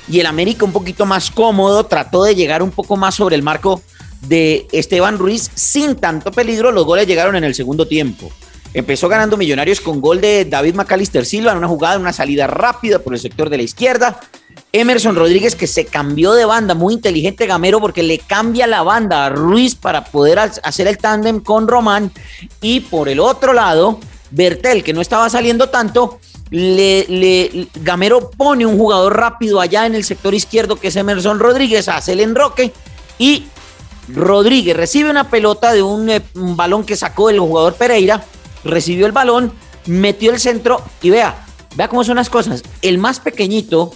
Y 0.09 0.19
el 0.19 0.25
América 0.25 0.65
un 0.65 0.71
poquito 0.71 1.05
más 1.05 1.29
cómodo, 1.29 1.85
trató 1.85 2.23
de 2.23 2.33
llegar 2.33 2.63
un 2.63 2.71
poco 2.71 2.97
más 2.97 3.13
sobre 3.15 3.35
el 3.35 3.43
marco 3.43 3.81
de 4.21 4.67
Esteban 4.71 5.17
Ruiz 5.17 5.49
sin 5.53 5.95
tanto 5.95 6.31
peligro. 6.31 6.71
Los 6.71 6.85
goles 6.85 7.07
llegaron 7.07 7.35
en 7.35 7.43
el 7.43 7.55
segundo 7.55 7.87
tiempo. 7.87 8.31
Empezó 8.73 9.07
ganando 9.07 9.35
Millonarios 9.35 9.81
con 9.81 9.99
gol 9.99 10.21
de 10.21 10.45
David 10.45 10.75
McAllister 10.75 11.25
Silva 11.25 11.51
en 11.51 11.57
una 11.57 11.67
jugada, 11.67 11.95
en 11.95 12.01
una 12.01 12.13
salida 12.13 12.45
rápida 12.45 12.99
por 12.99 13.13
el 13.13 13.19
sector 13.19 13.49
de 13.49 13.57
la 13.57 13.63
izquierda. 13.63 14.19
Emerson 14.71 15.15
Rodríguez 15.15 15.55
que 15.55 15.65
se 15.65 15.85
cambió 15.85 16.33
de 16.33 16.45
banda, 16.45 16.75
muy 16.75 16.93
inteligente 16.93 17.47
Gamero 17.47 17.79
porque 17.79 18.03
le 18.03 18.19
cambia 18.19 18.67
la 18.67 18.83
banda 18.83 19.25
a 19.25 19.29
Ruiz 19.29 19.73
para 19.73 20.03
poder 20.03 20.37
hacer 20.37 20.87
el 20.87 20.99
tándem 20.99 21.39
con 21.39 21.67
Román 21.67 22.11
y 22.61 22.81
por 22.81 23.09
el 23.09 23.19
otro 23.19 23.53
lado, 23.53 23.99
Bertel 24.29 24.83
que 24.83 24.93
no 24.93 25.01
estaba 25.01 25.27
saliendo 25.31 25.69
tanto, 25.69 26.19
le, 26.51 27.67
Gamero 27.75 28.29
pone 28.29 28.67
un 28.67 28.77
jugador 28.77 29.17
rápido 29.17 29.59
allá 29.59 29.87
en 29.87 29.95
el 29.95 30.03
sector 30.03 30.35
izquierdo 30.35 30.75
que 30.75 30.89
es 30.89 30.95
Emerson 30.95 31.39
Rodríguez, 31.39 31.87
hace 31.87 32.13
el 32.13 32.19
enroque 32.19 32.71
y 33.17 33.45
Rodríguez 34.13 34.75
recibe 34.75 35.09
una 35.09 35.29
pelota 35.29 35.73
de 35.73 35.81
un, 35.81 36.09
eh, 36.09 36.21
un 36.35 36.55
balón 36.55 36.83
que 36.83 36.95
sacó 36.95 37.29
el 37.29 37.39
jugador 37.39 37.75
Pereira, 37.75 38.23
recibió 38.63 39.05
el 39.05 39.11
balón, 39.11 39.51
metió 39.85 40.31
el 40.31 40.39
centro 40.39 40.81
y 41.01 41.09
vea, 41.09 41.45
vea 41.75 41.87
cómo 41.87 42.03
son 42.03 42.17
las 42.17 42.29
cosas, 42.29 42.63
el 42.81 42.97
más 42.97 43.19
pequeñito 43.19 43.93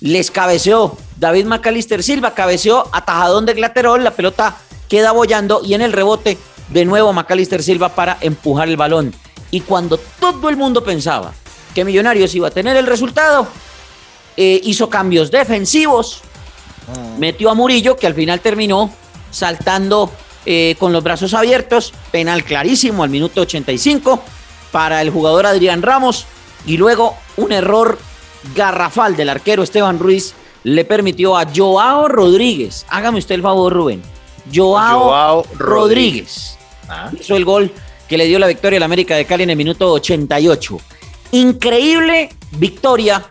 les 0.00 0.30
cabeceó. 0.30 0.96
David 1.16 1.46
McAllister 1.46 2.02
Silva 2.02 2.34
cabeceó 2.34 2.88
atajadón 2.92 3.46
de 3.46 3.54
Glaterol, 3.54 4.04
la 4.04 4.10
pelota 4.10 4.56
queda 4.88 5.12
bollando 5.12 5.60
y 5.64 5.74
en 5.74 5.80
el 5.80 5.92
rebote 5.92 6.36
de 6.68 6.84
nuevo 6.84 7.12
McAllister 7.12 7.62
Silva 7.62 7.88
para 7.88 8.18
empujar 8.20 8.68
el 8.68 8.76
balón. 8.76 9.14
Y 9.50 9.60
cuando 9.60 9.98
todo 10.20 10.48
el 10.48 10.56
mundo 10.56 10.82
pensaba 10.82 11.32
que 11.74 11.84
Millonarios 11.84 12.34
iba 12.34 12.48
a 12.48 12.50
tener 12.50 12.76
el 12.76 12.86
resultado, 12.86 13.46
eh, 14.36 14.60
hizo 14.64 14.90
cambios 14.90 15.30
defensivos, 15.30 16.20
ah. 16.88 17.16
metió 17.18 17.50
a 17.50 17.54
Murillo, 17.54 17.96
que 17.96 18.06
al 18.06 18.14
final 18.14 18.40
terminó 18.40 18.90
saltando 19.34 20.10
eh, 20.46 20.76
con 20.78 20.92
los 20.92 21.02
brazos 21.02 21.34
abiertos, 21.34 21.92
penal 22.10 22.44
clarísimo 22.44 23.02
al 23.02 23.10
minuto 23.10 23.40
85 23.42 24.22
para 24.70 25.00
el 25.02 25.10
jugador 25.10 25.46
Adrián 25.46 25.82
Ramos, 25.82 26.26
y 26.66 26.76
luego 26.76 27.16
un 27.36 27.52
error 27.52 27.98
garrafal 28.54 29.16
del 29.16 29.30
arquero 29.30 29.62
Esteban 29.62 29.98
Ruiz 29.98 30.34
le 30.64 30.84
permitió 30.84 31.36
a 31.36 31.46
Joao 31.54 32.08
Rodríguez, 32.08 32.86
hágame 32.88 33.18
usted 33.18 33.34
el 33.34 33.42
favor, 33.42 33.72
Rubén, 33.72 34.02
Joao, 34.52 35.44
Rodríguez, 35.56 36.56
ah. 36.88 37.10
hizo 37.18 37.36
el 37.36 37.44
gol 37.44 37.70
que 38.08 38.18
le 38.18 38.26
dio 38.26 38.38
la 38.38 38.46
victoria 38.46 38.76
al 38.76 38.82
América 38.82 39.16
de 39.16 39.24
Cali 39.24 39.44
en 39.44 39.50
el 39.50 39.56
minuto 39.56 39.90
88. 39.92 40.78
Increíble 41.32 42.30
victoria, 42.52 43.24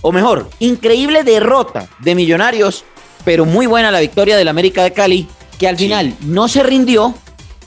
o 0.00 0.12
mejor, 0.12 0.48
increíble 0.58 1.22
derrota 1.22 1.88
de 1.98 2.14
Millonarios, 2.14 2.84
pero 3.24 3.44
muy 3.44 3.66
buena 3.66 3.90
la 3.90 4.00
victoria 4.00 4.36
del 4.36 4.48
América 4.48 4.82
de 4.82 4.92
Cali, 4.92 5.28
que 5.58 5.68
al 5.68 5.76
final 5.76 6.14
no 6.20 6.48
se 6.48 6.62
rindió, 6.62 7.14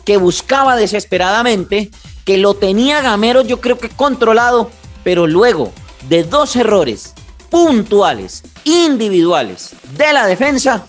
que 0.06 0.18
buscaba 0.18 0.76
desesperadamente, 0.76 1.90
que 2.26 2.38
lo 2.38 2.54
tenía 2.54 3.02
Gamero 3.02 3.44
yo 3.44 3.60
creo 3.60 3.78
que 3.78 3.90
controlado, 3.90 4.70
pero 5.04 5.28
luego 5.28 5.72
de 6.08 6.24
dos 6.24 6.56
errores 6.56 7.14
puntuales, 7.50 8.44
individuales 8.64 9.72
de 9.98 10.14
la 10.14 10.28
defensa, 10.28 10.86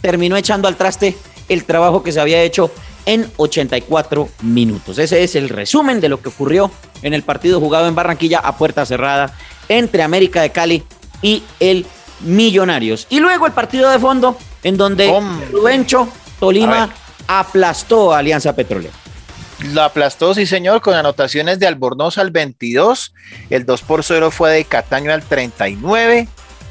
terminó 0.00 0.36
echando 0.36 0.68
al 0.68 0.76
traste 0.76 1.16
el 1.48 1.64
trabajo 1.64 2.02
que 2.02 2.12
se 2.12 2.20
había 2.20 2.42
hecho 2.42 2.70
en 3.06 3.30
84 3.36 4.28
minutos. 4.42 4.98
Ese 4.98 5.22
es 5.22 5.34
el 5.34 5.48
resumen 5.48 6.00
de 6.00 6.08
lo 6.08 6.20
que 6.20 6.28
ocurrió 6.28 6.70
en 7.02 7.14
el 7.14 7.22
partido 7.22 7.60
jugado 7.60 7.88
en 7.88 7.94
Barranquilla 7.94 8.38
a 8.38 8.56
puerta 8.56 8.84
cerrada 8.84 9.34
entre 9.68 10.02
América 10.02 10.42
de 10.42 10.50
Cali 10.50 10.84
y 11.22 11.42
el 11.60 11.86
Millonarios. 12.20 13.06
Y 13.08 13.18
luego 13.18 13.46
el 13.46 13.52
partido 13.52 13.90
de 13.90 13.98
fondo, 13.98 14.36
en 14.62 14.76
donde 14.76 15.08
Hombre. 15.08 15.46
Rubencho, 15.46 16.06
Tolima 16.40 16.90
aplastó 17.28 18.12
a 18.12 18.18
Alianza 18.18 18.54
Petrolera. 18.54 18.94
Lo 19.72 19.82
aplastó, 19.82 20.34
sí 20.34 20.46
señor, 20.46 20.80
con 20.80 20.94
anotaciones 20.94 21.58
de 21.58 21.66
Albornoz 21.66 22.16
al 22.16 22.30
22, 22.30 23.12
el 23.50 23.66
2 23.66 23.82
por 23.82 24.02
0 24.02 24.30
fue 24.30 24.52
de 24.52 24.64
Cataño 24.64 25.12
al 25.12 25.22
39, 25.22 26.26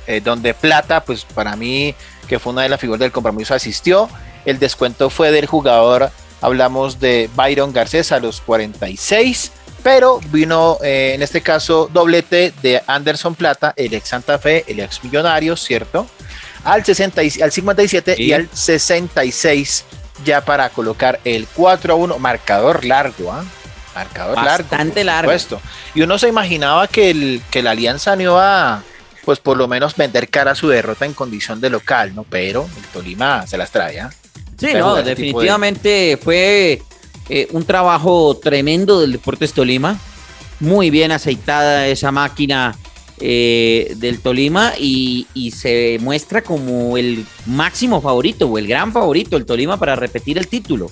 eh, 0.07 0.21
donde 0.21 0.55
Plata, 0.55 1.01
pues 1.01 1.23
para 1.23 1.55
mí, 1.55 1.93
que 2.27 2.39
fue 2.39 2.51
una 2.51 2.63
de 2.63 2.69
las 2.69 2.81
figuras 2.81 2.99
del 2.99 3.11
compromiso, 3.11 3.53
asistió. 3.53 4.09
El 4.43 4.57
descuento 4.57 5.11
fue 5.11 5.31
del 5.31 5.45
jugador, 5.45 6.09
hablamos 6.41 6.99
de 6.99 7.29
Byron 7.35 7.73
Garcés 7.73 8.11
a 8.11 8.19
los 8.19 8.41
46, 8.41 9.51
pero 9.83 10.19
vino 10.31 10.79
eh, 10.83 11.11
en 11.13 11.21
este 11.21 11.41
caso 11.41 11.89
doblete 11.93 12.53
de 12.63 12.81
Anderson 12.87 13.35
Plata, 13.35 13.73
el 13.75 13.93
ex 13.93 14.09
Santa 14.09 14.39
Fe, 14.39 14.65
el 14.67 14.79
ex 14.79 15.03
Millonario, 15.03 15.55
¿cierto? 15.55 16.07
Al, 16.63 16.83
60, 16.85 17.23
y- 17.23 17.41
al 17.41 17.51
57 17.51 18.15
y 18.17 18.33
al 18.33 18.49
66 18.53 19.85
ya 20.25 20.43
para 20.43 20.69
colocar 20.69 21.19
el 21.23 21.47
4 21.53 21.93
a 21.93 21.95
1, 21.95 22.19
marcador 22.19 22.83
largo, 22.85 23.31
¿ah? 23.31 23.43
Marcador 23.95 24.35
Bastante 24.35 25.03
largo. 25.03 25.31
largo. 25.31 25.31
por 25.31 25.39
supuesto. 25.39 25.61
Y 25.95 26.01
uno 26.01 26.17
se 26.19 26.27
imaginaba 26.27 26.87
que, 26.87 27.09
el, 27.11 27.41
que 27.49 27.61
la 27.63 27.71
alianza 27.71 28.15
no 28.15 28.21
iba 28.23 28.73
a, 28.75 28.83
pues 29.25 29.39
por 29.39 29.57
lo 29.57 29.67
menos 29.67 29.95
vender 29.95 30.29
cara 30.29 30.51
a 30.51 30.55
su 30.55 30.67
derrota 30.69 31.05
en 31.05 31.13
condición 31.13 31.59
de 31.61 31.69
local, 31.69 32.13
¿no? 32.15 32.23
Pero 32.23 32.67
el 32.77 32.83
Tolima 32.87 33.45
se 33.47 33.57
las 33.57 33.71
trae, 33.71 33.99
¿ah? 33.99 34.09
Sí, 34.59 34.67
Pero 34.73 34.79
no, 34.87 34.95
de- 34.95 35.03
definitivamente 35.03 36.19
fue 36.21 36.81
eh, 37.29 37.47
un 37.51 37.65
trabajo 37.65 38.37
tremendo 38.41 38.99
del 39.01 39.13
Deportes 39.13 39.53
Tolima. 39.53 39.97
Muy 40.59 40.89
bien 40.89 41.11
aceitada 41.13 41.87
esa 41.87 42.11
máquina 42.11 42.75
eh, 43.19 43.93
del 43.97 44.19
Tolima 44.19 44.73
y, 44.77 45.27
y 45.33 45.51
se 45.51 45.97
muestra 46.01 46.41
como 46.41 46.97
el 46.97 47.25
máximo 47.45 48.01
favorito 48.01 48.47
o 48.47 48.57
el 48.57 48.67
gran 48.67 48.91
favorito 48.91 49.35
del 49.35 49.45
Tolima 49.45 49.77
para 49.77 49.95
repetir 49.95 50.37
el 50.37 50.47
título. 50.47 50.91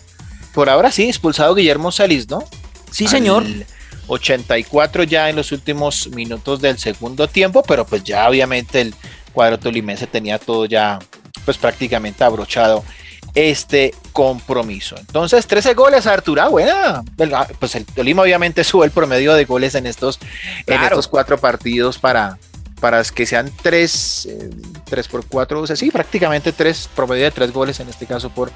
Por 0.54 0.70
ahora 0.70 0.92
sí, 0.92 1.04
expulsado 1.04 1.56
Guillermo 1.56 1.92
Salís, 1.92 2.30
¿no? 2.30 2.44
Sí, 2.92 3.08
señor. 3.08 3.44
Al 3.44 3.66
84 4.08 5.04
ya 5.04 5.30
en 5.30 5.36
los 5.36 5.52
últimos 5.52 6.10
minutos 6.10 6.62
del 6.62 6.78
segundo 6.78 7.28
tiempo, 7.28 7.64
pero 7.64 7.86
pues 7.86 8.04
ya 8.04 8.28
obviamente 8.28 8.82
el 8.82 8.96
cuadro 9.34 9.60
tolimense 9.60 10.08
tenía 10.08 10.40
todo 10.40 10.66
ya 10.66 11.00
pues 11.46 11.58
prácticamente 11.58 12.24
abrochado 12.24 12.84
este 13.38 13.94
compromiso. 14.14 14.96
Entonces, 14.98 15.46
13 15.46 15.76
goles, 15.76 16.08
Artura, 16.08 16.48
buena. 16.48 17.04
Pues 17.60 17.76
el 17.76 17.86
Tolima 17.86 18.24
obviamente 18.24 18.64
sube 18.64 18.86
el 18.86 18.92
promedio 18.92 19.36
de 19.36 19.46
goles 19.46 19.76
en 19.76 19.86
estos, 19.86 20.20
en 20.66 20.82
estos 20.82 21.08
cuatro 21.08 21.38
partidos 21.38 22.00
para, 22.00 22.40
para 22.82 23.04
que 23.04 23.28
sean 23.28 23.52
3, 23.62 24.30
3 24.86 25.08
por 25.08 25.24
4, 25.28 25.62
o 25.62 25.68
sea, 25.68 25.76
sí, 25.76 25.92
prácticamente 25.92 26.52
3, 26.52 26.90
promedio 26.96 27.26
de 27.26 27.32
3 27.32 27.54
goles 27.54 27.80
en 27.80 27.90
este 27.90 28.08
caso 28.08 28.32
por, 28.32 28.52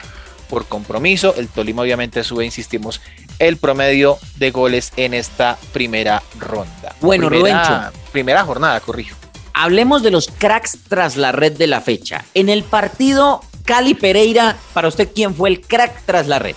por 0.50 0.66
compromiso. 0.66 1.36
El 1.38 1.48
Tolima 1.48 1.84
obviamente 1.84 2.24
sube, 2.24 2.44
insistimos, 2.44 3.02
el 3.38 3.58
promedio 3.58 4.18
de 4.38 4.50
goles 4.50 4.94
en 4.98 5.14
esta 5.14 5.60
primera 5.74 6.24
ronda. 6.40 6.96
Bueno, 7.02 7.28
primera, 7.28 7.92
primera 8.12 8.44
jornada, 8.46 8.80
corrijo. 8.80 9.16
Hablemos 9.54 10.02
de 10.02 10.10
los 10.10 10.28
cracks 10.28 10.80
tras 10.88 11.18
la 11.18 11.32
red 11.32 11.52
de 11.52 11.68
la 11.68 11.82
fecha. 11.82 12.26
En 12.34 12.50
el 12.50 12.64
partido 12.64 13.44
Cali 13.66 13.94
Pereira, 13.94 14.58
para 14.74 14.88
usted, 14.88 15.10
¿quién 15.14 15.36
fue 15.36 15.50
el 15.50 15.62
crack 15.62 16.02
tras 16.06 16.28
la 16.28 16.40
red? 16.40 16.56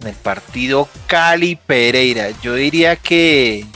En 0.00 0.08
el 0.08 0.14
partido 0.14 0.88
Cali 1.06 1.56
Pereira, 1.56 2.28
yo 2.42 2.54
diría 2.54 2.96
que. 2.96 3.66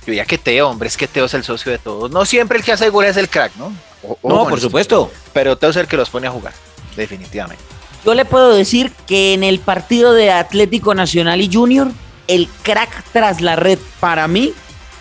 Yo 0.00 0.06
diría 0.06 0.24
que 0.24 0.38
Teo, 0.38 0.68
hombre, 0.68 0.88
es 0.88 0.96
que 0.96 1.06
Teo 1.06 1.26
es 1.26 1.34
el 1.34 1.44
socio 1.44 1.70
de 1.70 1.78
todos. 1.78 2.10
No 2.10 2.24
siempre 2.24 2.58
el 2.58 2.64
que 2.64 2.72
hace 2.72 2.88
goles 2.88 3.12
es 3.12 3.16
el 3.18 3.28
crack, 3.28 3.52
¿no? 3.56 3.72
O- 4.02 4.18
No, 4.28 4.44
por 4.44 4.54
esto. 4.54 4.60
supuesto. 4.68 5.12
Pero 5.32 5.56
Teo 5.58 5.70
es 5.70 5.76
el 5.76 5.86
que 5.86 5.96
los 5.96 6.10
pone 6.10 6.26
a 6.26 6.30
jugar, 6.30 6.52
definitivamente. 6.96 7.62
Yo 8.04 8.14
le 8.14 8.24
puedo 8.24 8.52
decir 8.54 8.90
que 9.06 9.32
en 9.34 9.44
el 9.44 9.60
partido 9.60 10.12
de 10.12 10.32
Atlético 10.32 10.94
Nacional 10.94 11.40
y 11.40 11.48
Junior, 11.52 11.88
el 12.26 12.48
crack 12.62 13.04
tras 13.12 13.40
la 13.40 13.54
red 13.54 13.78
para 14.00 14.26
mí, 14.26 14.52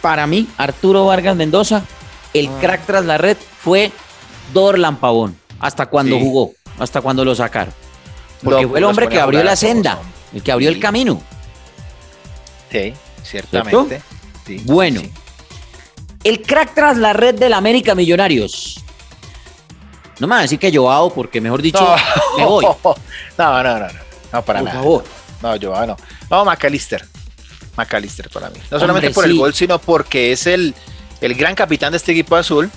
para 0.01 0.27
mí, 0.27 0.47
Arturo 0.57 1.05
Vargas 1.05 1.35
Mendoza, 1.35 1.83
el 2.33 2.47
Ah. 2.47 2.57
crack 2.61 2.85
tras 2.85 3.05
la 3.05 3.17
red 3.17 3.37
fue 3.63 3.91
Dorlan 4.53 4.97
Pavón. 4.97 5.35
Hasta 5.61 5.85
cuando 5.85 6.15
Sí. 6.17 6.21
jugó, 6.21 6.51
hasta 6.79 6.99
cuando 7.01 7.23
lo 7.23 7.33
sacaron. 7.35 7.73
Porque 8.43 8.63
Lo- 8.63 8.69
fue 8.69 8.79
el 8.79 8.85
hombre 8.85 9.07
que 9.07 9.19
abrió 9.19 9.43
la 9.43 9.55
senda, 9.55 9.99
el 10.33 10.41
que 10.43 10.51
abrió 10.51 10.67
el 10.69 10.79
camino. 10.79 11.21
Sí, 12.71 12.93
ciertamente. 13.23 14.01
Sí, 14.45 14.61
Bueno. 14.65 15.01
El 16.23 16.41
crack 16.41 16.73
tras 16.75 16.97
la 16.97 17.13
red 17.13 17.35
del 17.35 17.53
América 17.53 17.95
Millonarios. 17.95 18.79
No 20.19 20.27
me 20.27 20.31
van 20.31 20.39
a 20.39 20.41
decir 20.43 20.59
que 20.59 20.75
Joao, 20.75 21.11
porque 21.13 21.41
mejor 21.41 21.61
dicho, 21.63 21.79
No. 21.81 22.37
me 22.37 22.45
voy. 22.45 22.65
No, 23.37 23.63
no, 23.63 23.63
no, 23.63 23.79
no. 23.79 23.87
No, 24.33 24.41
para 24.43 24.59
Por 24.59 24.67
nada. 24.67 24.79
favor. 24.81 25.03
No, 25.41 25.55
yo 25.55 25.85
no. 25.87 25.97
No, 26.29 26.45
McAllister. 26.45 27.03
McAllister 27.75 28.29
para 28.29 28.49
mí. 28.51 28.57
No 28.69 28.79
solamente 28.79 29.07
Hombre, 29.07 29.13
por 29.15 29.25
el 29.25 29.37
gol, 29.37 29.53
sino 29.53 29.79
porque 29.79 30.31
es 30.31 30.45
el, 30.45 30.75
el 31.21 31.33
gran 31.35 31.55
capitán 31.55 31.91
de 31.91 31.97
este 31.97 32.11
equipo 32.11 32.35
azul, 32.35 32.69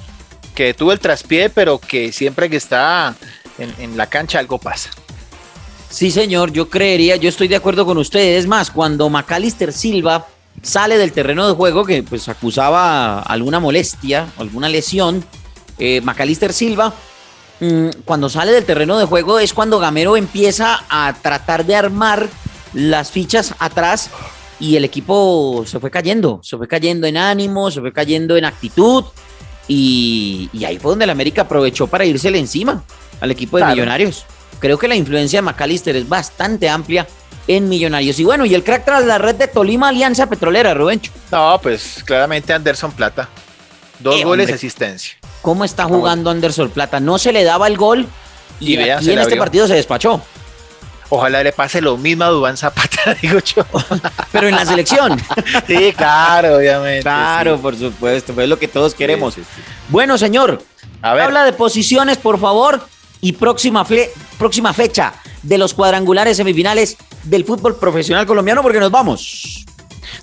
que 0.54 0.72
tuvo 0.74 0.92
el 0.92 1.00
traspié, 1.00 1.50
pero 1.50 1.78
que 1.78 2.12
siempre 2.12 2.48
que 2.48 2.56
está 2.56 3.14
en, 3.58 3.96
la 3.96 4.06
cancha 4.06 4.38
algo 4.38 4.58
pasa. 4.58 4.90
Sí, 5.90 6.10
señor, 6.10 6.52
yo 6.52 6.68
creería, 6.68 7.16
yo 7.16 7.28
estoy 7.28 7.48
de 7.48 7.56
acuerdo 7.56 7.84
con 7.84 7.98
ustedes. 7.98 8.40
Es 8.40 8.48
más, 8.48 8.70
cuando 8.70 9.08
Macalister 9.10 9.72
Silva 9.72 10.26
sale 10.62 10.98
del 10.98 11.12
terreno 11.12 11.46
de 11.46 11.54
juego, 11.54 11.84
que 11.84 12.02
pues 12.02 12.28
acusaba 12.28 13.20
alguna 13.20 13.60
molestia, 13.60 14.32
alguna 14.38 14.68
lesión, 14.68 15.24
eh, 15.78 16.00
Macalister 16.00 16.52
Silva, 16.52 16.94
mm, 17.60 17.88
cuando 18.04 18.28
sale 18.28 18.52
del 18.52 18.64
terreno 18.64 18.98
de 18.98 19.04
juego 19.04 19.38
es 19.38 19.52
cuando 19.52 19.78
Gamero 19.78 20.16
empieza 20.16 20.84
a 20.88 21.14
tratar 21.20 21.64
de 21.64 21.76
armar 21.76 22.28
las 22.72 23.10
fichas 23.10 23.54
atrás 23.58 24.10
y 24.58 24.76
el 24.76 24.84
equipo 24.84 25.64
se 25.66 25.78
fue 25.78 25.90
cayendo, 25.90 26.40
se 26.42 26.56
fue 26.56 26.66
cayendo 26.66 27.06
en 27.06 27.16
ánimo, 27.16 27.70
se 27.70 27.80
fue 27.80 27.92
cayendo 27.92 28.36
en 28.36 28.44
actitud 28.44 29.04
y, 29.68 30.48
y 30.52 30.64
ahí 30.64 30.78
fue 30.78 30.92
donde 30.92 31.04
el 31.04 31.10
América 31.10 31.42
aprovechó 31.42 31.86
para 31.86 32.04
irsele 32.04 32.38
encima 32.38 32.82
al 33.20 33.30
equipo 33.30 33.56
de 33.56 33.62
Claro. 33.62 33.74
Millonarios. 33.76 34.24
Creo 34.60 34.78
que 34.78 34.88
la 34.88 34.94
influencia 34.94 35.38
de 35.38 35.42
McAllister 35.42 35.96
es 35.96 36.08
bastante 36.08 36.68
amplia 36.68 37.06
en 37.46 37.68
Millonarios. 37.68 38.18
Y 38.18 38.24
bueno, 38.24 38.46
y 38.46 38.54
el 38.54 38.62
crack 38.64 38.84
tras 38.84 39.04
la 39.04 39.18
red 39.18 39.34
de 39.34 39.48
Tolima 39.48 39.88
Alianza 39.88 40.26
Petrolera, 40.28 40.72
Rubencho. 40.74 41.12
No, 41.30 41.58
pues 41.62 42.02
claramente 42.04 42.52
Anderson 42.52 42.92
Plata. 42.92 43.28
Dos 44.00 44.20
Eh, 44.20 44.24
goles 44.24 44.46
de 44.48 44.54
asistencia. 44.54 45.14
¿Cómo 45.42 45.64
está 45.64 45.84
jugando 45.84 46.30
Anderson 46.30 46.70
Plata? 46.70 47.00
No 47.00 47.18
se 47.18 47.32
le 47.32 47.44
daba 47.44 47.66
el 47.66 47.76
gol 47.76 48.06
y, 48.60 48.72
Y 48.72 48.76
vea, 48.76 48.96
aquí 48.96 49.06
se 49.06 49.12
en 49.12 49.18
este 49.18 49.36
partido 49.36 49.66
se 49.66 49.74
despachó. 49.74 50.22
Ojalá 51.10 51.42
le 51.42 51.52
pase 51.52 51.80
lo 51.80 51.96
mismo 51.96 52.24
a 52.24 52.28
Dubán 52.28 52.56
Zapata, 52.56 53.14
digo 53.22 53.38
yo. 53.40 53.64
Pero 54.32 54.48
en 54.48 54.56
la 54.56 54.64
selección. 54.66 55.20
Sí, 55.66 55.92
claro, 55.96 56.56
obviamente. 56.56 57.02
claro, 57.02 57.56
sí. 57.56 57.62
por 57.62 57.76
supuesto, 57.76 58.32
pues 58.34 58.44
es 58.44 58.48
lo 58.50 58.58
que 58.58 58.68
todos 58.68 58.94
queremos. 58.94 59.34
Sí, 59.34 59.42
sí, 59.42 59.46
sí. 59.56 59.62
Bueno, 59.88 60.18
señor, 60.18 60.62
A 61.02 61.14
ver, 61.14 61.22
habla 61.24 61.44
de 61.44 61.52
posiciones, 61.52 62.18
por 62.18 62.38
favor, 62.40 62.86
y 63.20 63.32
próxima, 63.32 63.84
fle- 63.86 64.10
próxima 64.38 64.72
fecha 64.72 65.14
de 65.42 65.58
los 65.58 65.74
cuadrangulares 65.74 66.36
semifinales 66.36 66.96
del 67.22 67.44
fútbol 67.44 67.76
profesional 67.76 68.26
colombiano, 68.26 68.62
porque 68.62 68.80
nos 68.80 68.90
vamos. 68.90 69.64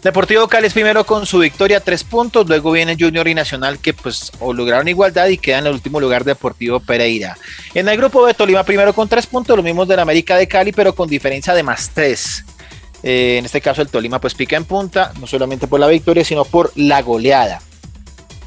Deportivo 0.03 0.47
Cali 0.47 0.65
es 0.65 0.73
primero 0.73 1.05
con 1.05 1.27
su 1.27 1.37
victoria, 1.39 1.79
tres 1.79 2.03
puntos. 2.03 2.47
Luego 2.47 2.71
viene 2.71 2.97
Junior 2.99 3.27
y 3.27 3.35
Nacional, 3.35 3.77
que 3.77 3.93
pues 3.93 4.31
o 4.39 4.51
lograron 4.51 4.87
igualdad 4.87 5.27
y 5.27 5.37
quedan 5.37 5.61
en 5.61 5.67
el 5.67 5.73
último 5.73 5.99
lugar 5.99 6.23
Deportivo 6.23 6.79
Pereira. 6.79 7.37
En 7.75 7.87
el 7.87 7.97
grupo 7.97 8.25
de 8.25 8.33
Tolima, 8.33 8.63
primero 8.63 8.93
con 8.93 9.07
tres 9.07 9.27
puntos, 9.27 9.55
lo 9.55 9.61
mismo 9.61 9.85
del 9.85 9.99
América 9.99 10.37
de 10.37 10.47
Cali, 10.47 10.71
pero 10.71 10.95
con 10.95 11.07
diferencia 11.07 11.53
de 11.53 11.61
más 11.61 11.91
tres. 11.93 12.43
Eh, 13.03 13.37
en 13.37 13.45
este 13.45 13.61
caso, 13.61 13.83
el 13.83 13.89
Tolima 13.89 14.19
pues 14.19 14.33
pica 14.33 14.57
en 14.57 14.65
punta, 14.65 15.11
no 15.19 15.27
solamente 15.27 15.67
por 15.67 15.79
la 15.79 15.87
victoria, 15.87 16.25
sino 16.25 16.45
por 16.45 16.71
la 16.75 17.03
goleada. 17.03 17.61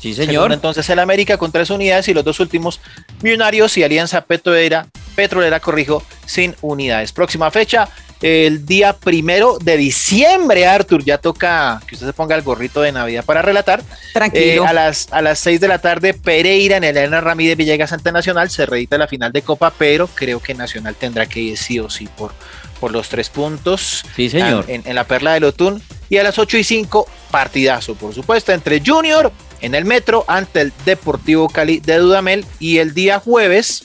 Sí, 0.01 0.13
Segundo, 0.13 0.33
señor. 0.33 0.53
entonces 0.53 0.91
el 0.91 0.99
América 0.99 1.39
con 1.39 1.53
tres 1.53 1.71
unidades 1.71 2.09
y 2.09 2.15
los 2.15 2.25
dos 2.25 2.39
últimos 2.41 2.81
Millonarios 3.23 3.79
y 3.79 3.85
Alianza 3.85 4.21
Petrolera, 4.23 4.87
Petrolera, 5.15 5.61
corrijo, 5.61 6.03
sin 6.27 6.55
unidades. 6.61 7.13
Próxima 7.13 7.51
fecha, 7.51 7.89
el 8.27 8.65
día 8.65 8.95
primero 8.95 9.59
de 9.61 9.77
diciembre, 9.77 10.67
Arthur, 10.67 11.05
ya 11.05 11.19
toca 11.19 11.83
que 11.87 11.95
usted 11.95 12.07
se 12.07 12.13
ponga 12.15 12.35
el 12.35 12.41
gorrito 12.43 12.81
de 12.81 12.91
Navidad 12.91 13.23
para 13.25 13.43
relatar. 13.43 13.81
Eh, 13.81 13.85
Tranquilo. 14.15 14.65
a, 14.67 14.73
las, 14.73 15.09
a 15.13 15.21
las 15.21 15.39
6 15.41 15.61
de 15.61 15.69
la 15.69 15.79
tarde, 15.79 16.15
Pereira 16.15 16.79
en 16.79 16.85
el 16.85 16.97
Elena 16.97 17.21
Ramírez 17.21 17.57
Villegas 17.59 17.93
ante 17.93 18.13
Nacional 18.13 18.49
se 18.49 18.65
reedita 18.65 18.97
la 18.97 19.09
final 19.09 19.31
de 19.31 19.43
Copa, 19.43 19.73
pero 19.77 20.07
creo 20.09 20.41
que 20.41 20.55
Nacional 20.55 20.95
tendrá 20.95 21.27
que 21.27 21.41
ir 21.41 21.59
sí 21.59 21.79
o 21.79 21.91
sí 21.91 22.09
por, 22.17 22.33
por 22.81 22.93
los 22.93 23.11
tres 23.11 23.29
puntos 23.29 24.05
Sí, 24.17 24.31
señor. 24.31 24.65
en, 24.69 24.83
en 24.87 24.95
la 24.95 25.05
Perla 25.05 25.35
del 25.35 25.45
Otún. 25.45 25.83
Y 26.09 26.17
a 26.17 26.23
las 26.23 26.39
8 26.39 26.57
y 26.59 26.65
5, 26.65 27.07
partidazo, 27.31 27.95
por 27.95 28.15
supuesto, 28.15 28.53
entre 28.53 28.81
Junior 28.85 29.33
en 29.61 29.75
el 29.75 29.85
Metro 29.85 30.25
ante 30.29 30.61
el 30.63 30.73
Deportivo 30.87 31.49
Cali 31.51 31.81
de 31.81 31.97
Dudamel. 31.99 32.47
Y 32.59 32.79
el 32.79 32.95
día 32.95 33.19
jueves, 33.21 33.85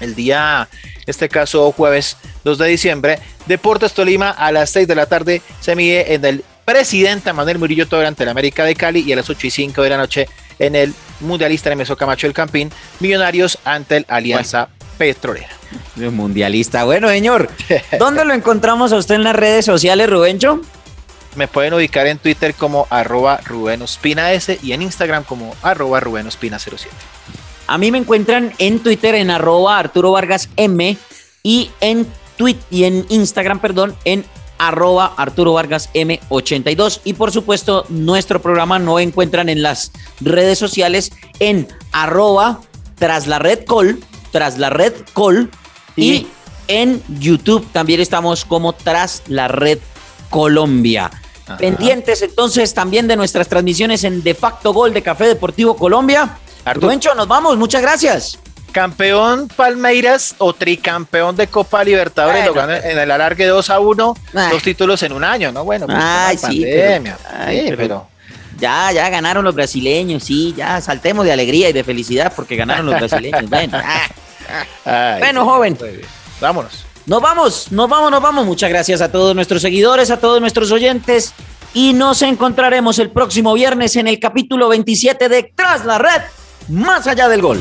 el 0.00 0.14
día, 0.14 0.68
este 1.06 1.28
caso 1.28 1.72
jueves 1.72 2.16
2 2.44 2.58
de 2.58 2.68
diciembre, 2.68 3.18
Deportes 3.46 3.92
Tolima 3.92 4.30
a 4.30 4.52
las 4.52 4.70
6 4.70 4.86
de 4.88 4.94
la 4.94 5.06
tarde 5.06 5.42
se 5.60 5.74
mide 5.76 6.14
en 6.14 6.24
el 6.24 6.44
Presidente 6.64 7.32
Manuel 7.32 7.58
Murillo 7.58 7.88
Toro 7.88 8.06
ante 8.06 8.22
el 8.22 8.28
América 8.28 8.64
de 8.64 8.74
Cali 8.74 9.00
y 9.00 9.12
a 9.12 9.16
las 9.16 9.28
8 9.28 9.46
y 9.46 9.50
5 9.50 9.82
de 9.82 9.90
la 9.90 9.96
noche 9.96 10.28
en 10.58 10.76
el 10.76 10.94
Mundialista 11.20 11.70
Nemesio 11.70 11.96
Camacho 11.96 12.26
del 12.26 12.34
Campín, 12.34 12.70
Millonarios 13.00 13.58
ante 13.64 13.98
el 13.98 14.06
Alianza 14.08 14.68
Petrolera. 14.96 15.48
Mundialista. 15.96 16.84
Bueno, 16.84 17.08
señor, 17.08 17.48
¿dónde 17.98 18.24
lo 18.24 18.34
encontramos 18.34 18.92
a 18.92 18.96
usted 18.96 19.16
en 19.16 19.24
las 19.24 19.36
redes 19.36 19.64
sociales, 19.64 20.08
Rubencho? 20.08 20.60
Me 21.36 21.48
pueden 21.48 21.74
ubicar 21.74 22.06
en 22.06 22.18
Twitter 22.18 22.54
como 22.54 22.86
arroba 22.90 23.40
Rubén 23.44 23.82
Ospina 23.82 24.32
S 24.32 24.58
y 24.62 24.72
en 24.72 24.82
Instagram 24.82 25.24
como 25.24 25.54
arroba 25.62 26.00
Rubén 26.00 26.26
Ospina 26.26 26.58
07. 26.58 26.88
A 27.70 27.78
mí 27.78 27.92
me 27.92 27.98
encuentran 27.98 28.52
en 28.58 28.80
Twitter 28.80 29.14
en 29.14 29.30
arroba 29.30 29.78
Arturo 29.78 30.10
Vargas 30.10 30.48
M 30.56 30.98
y 31.44 31.70
en 31.80 32.04
tweet 32.36 32.56
y 32.68 32.82
en 32.82 33.06
Instagram, 33.10 33.60
perdón, 33.60 33.94
en 34.04 34.24
arroba 34.58 35.14
Arturo 35.16 35.52
Vargas 35.52 35.88
M82. 35.94 37.00
Y 37.04 37.12
por 37.12 37.30
supuesto, 37.30 37.86
nuestro 37.88 38.42
programa 38.42 38.80
no 38.80 38.98
encuentran 38.98 39.48
en 39.48 39.62
las 39.62 39.92
redes 40.20 40.58
sociales 40.58 41.12
en 41.38 41.68
arroba 41.92 42.60
tras 42.96 43.28
la 43.28 43.38
red 43.38 43.60
call, 43.64 44.00
tras 44.32 44.58
la 44.58 44.70
red 44.70 44.92
call 45.14 45.48
y 45.94 46.26
en 46.66 47.00
YouTube 47.20 47.64
también 47.70 48.00
estamos 48.00 48.44
como 48.44 48.72
tras 48.72 49.22
la 49.28 49.46
red 49.46 49.78
Colombia. 50.28 51.08
Pendientes 51.56 52.22
entonces 52.22 52.74
también 52.74 53.06
de 53.06 53.14
nuestras 53.14 53.46
transmisiones 53.46 54.02
en 54.02 54.24
De 54.24 54.34
Facto 54.34 54.72
Gol 54.72 54.92
de 54.92 55.02
Café 55.02 55.26
Deportivo 55.26 55.76
Colombia. 55.76 56.36
Artuencho, 56.64 57.14
nos 57.14 57.28
vamos, 57.28 57.56
muchas 57.56 57.82
gracias. 57.82 58.38
Campeón 58.72 59.48
Palmeiras 59.48 60.34
o 60.38 60.52
tricampeón 60.52 61.34
de 61.34 61.48
Copa 61.48 61.82
Libertadores, 61.82 62.46
lo 62.46 62.54
gana 62.54 62.78
en 62.78 62.98
el 62.98 63.10
alargue 63.10 63.46
2 63.46 63.70
a 63.70 63.80
1, 63.80 64.16
dos 64.50 64.62
títulos 64.62 65.02
en 65.02 65.12
un 65.12 65.24
año, 65.24 65.50
¿no? 65.50 65.64
Bueno, 65.64 65.86
pues 65.86 65.98
ay, 66.00 66.36
sí, 66.36 66.62
pandemia. 66.62 67.18
Pero, 67.76 68.06
Ya, 68.58 68.92
ya 68.92 69.08
ganaron 69.08 69.44
los 69.44 69.54
brasileños, 69.54 70.22
sí, 70.22 70.54
ya 70.56 70.80
saltemos 70.80 71.24
de 71.24 71.32
alegría 71.32 71.68
y 71.68 71.72
de 71.72 71.82
felicidad 71.82 72.32
porque 72.34 72.54
ganaron 72.56 72.86
los 72.86 72.94
brasileños. 72.94 73.50
bueno, 73.50 73.78
bueno 75.18 75.44
joven. 75.44 75.78
Vámonos. 76.40 76.84
Nos 77.06 77.20
vamos, 77.20 77.72
nos 77.72 77.88
vamos, 77.88 78.10
nos 78.10 78.22
vamos. 78.22 78.46
Muchas 78.46 78.70
gracias 78.70 79.00
a 79.00 79.10
todos 79.10 79.34
nuestros 79.34 79.62
seguidores, 79.62 80.10
a 80.10 80.20
todos 80.20 80.40
nuestros 80.40 80.70
oyentes. 80.70 81.32
Y 81.72 81.92
nos 81.92 82.22
encontraremos 82.22 82.98
el 82.98 83.10
próximo 83.10 83.54
viernes 83.54 83.96
en 83.96 84.06
el 84.06 84.18
capítulo 84.18 84.68
27 84.68 85.28
de 85.28 85.52
Tras 85.54 85.84
la 85.84 85.98
Red, 85.98 86.22
más 86.68 87.06
allá 87.06 87.28
del 87.28 87.42
gol. 87.42 87.58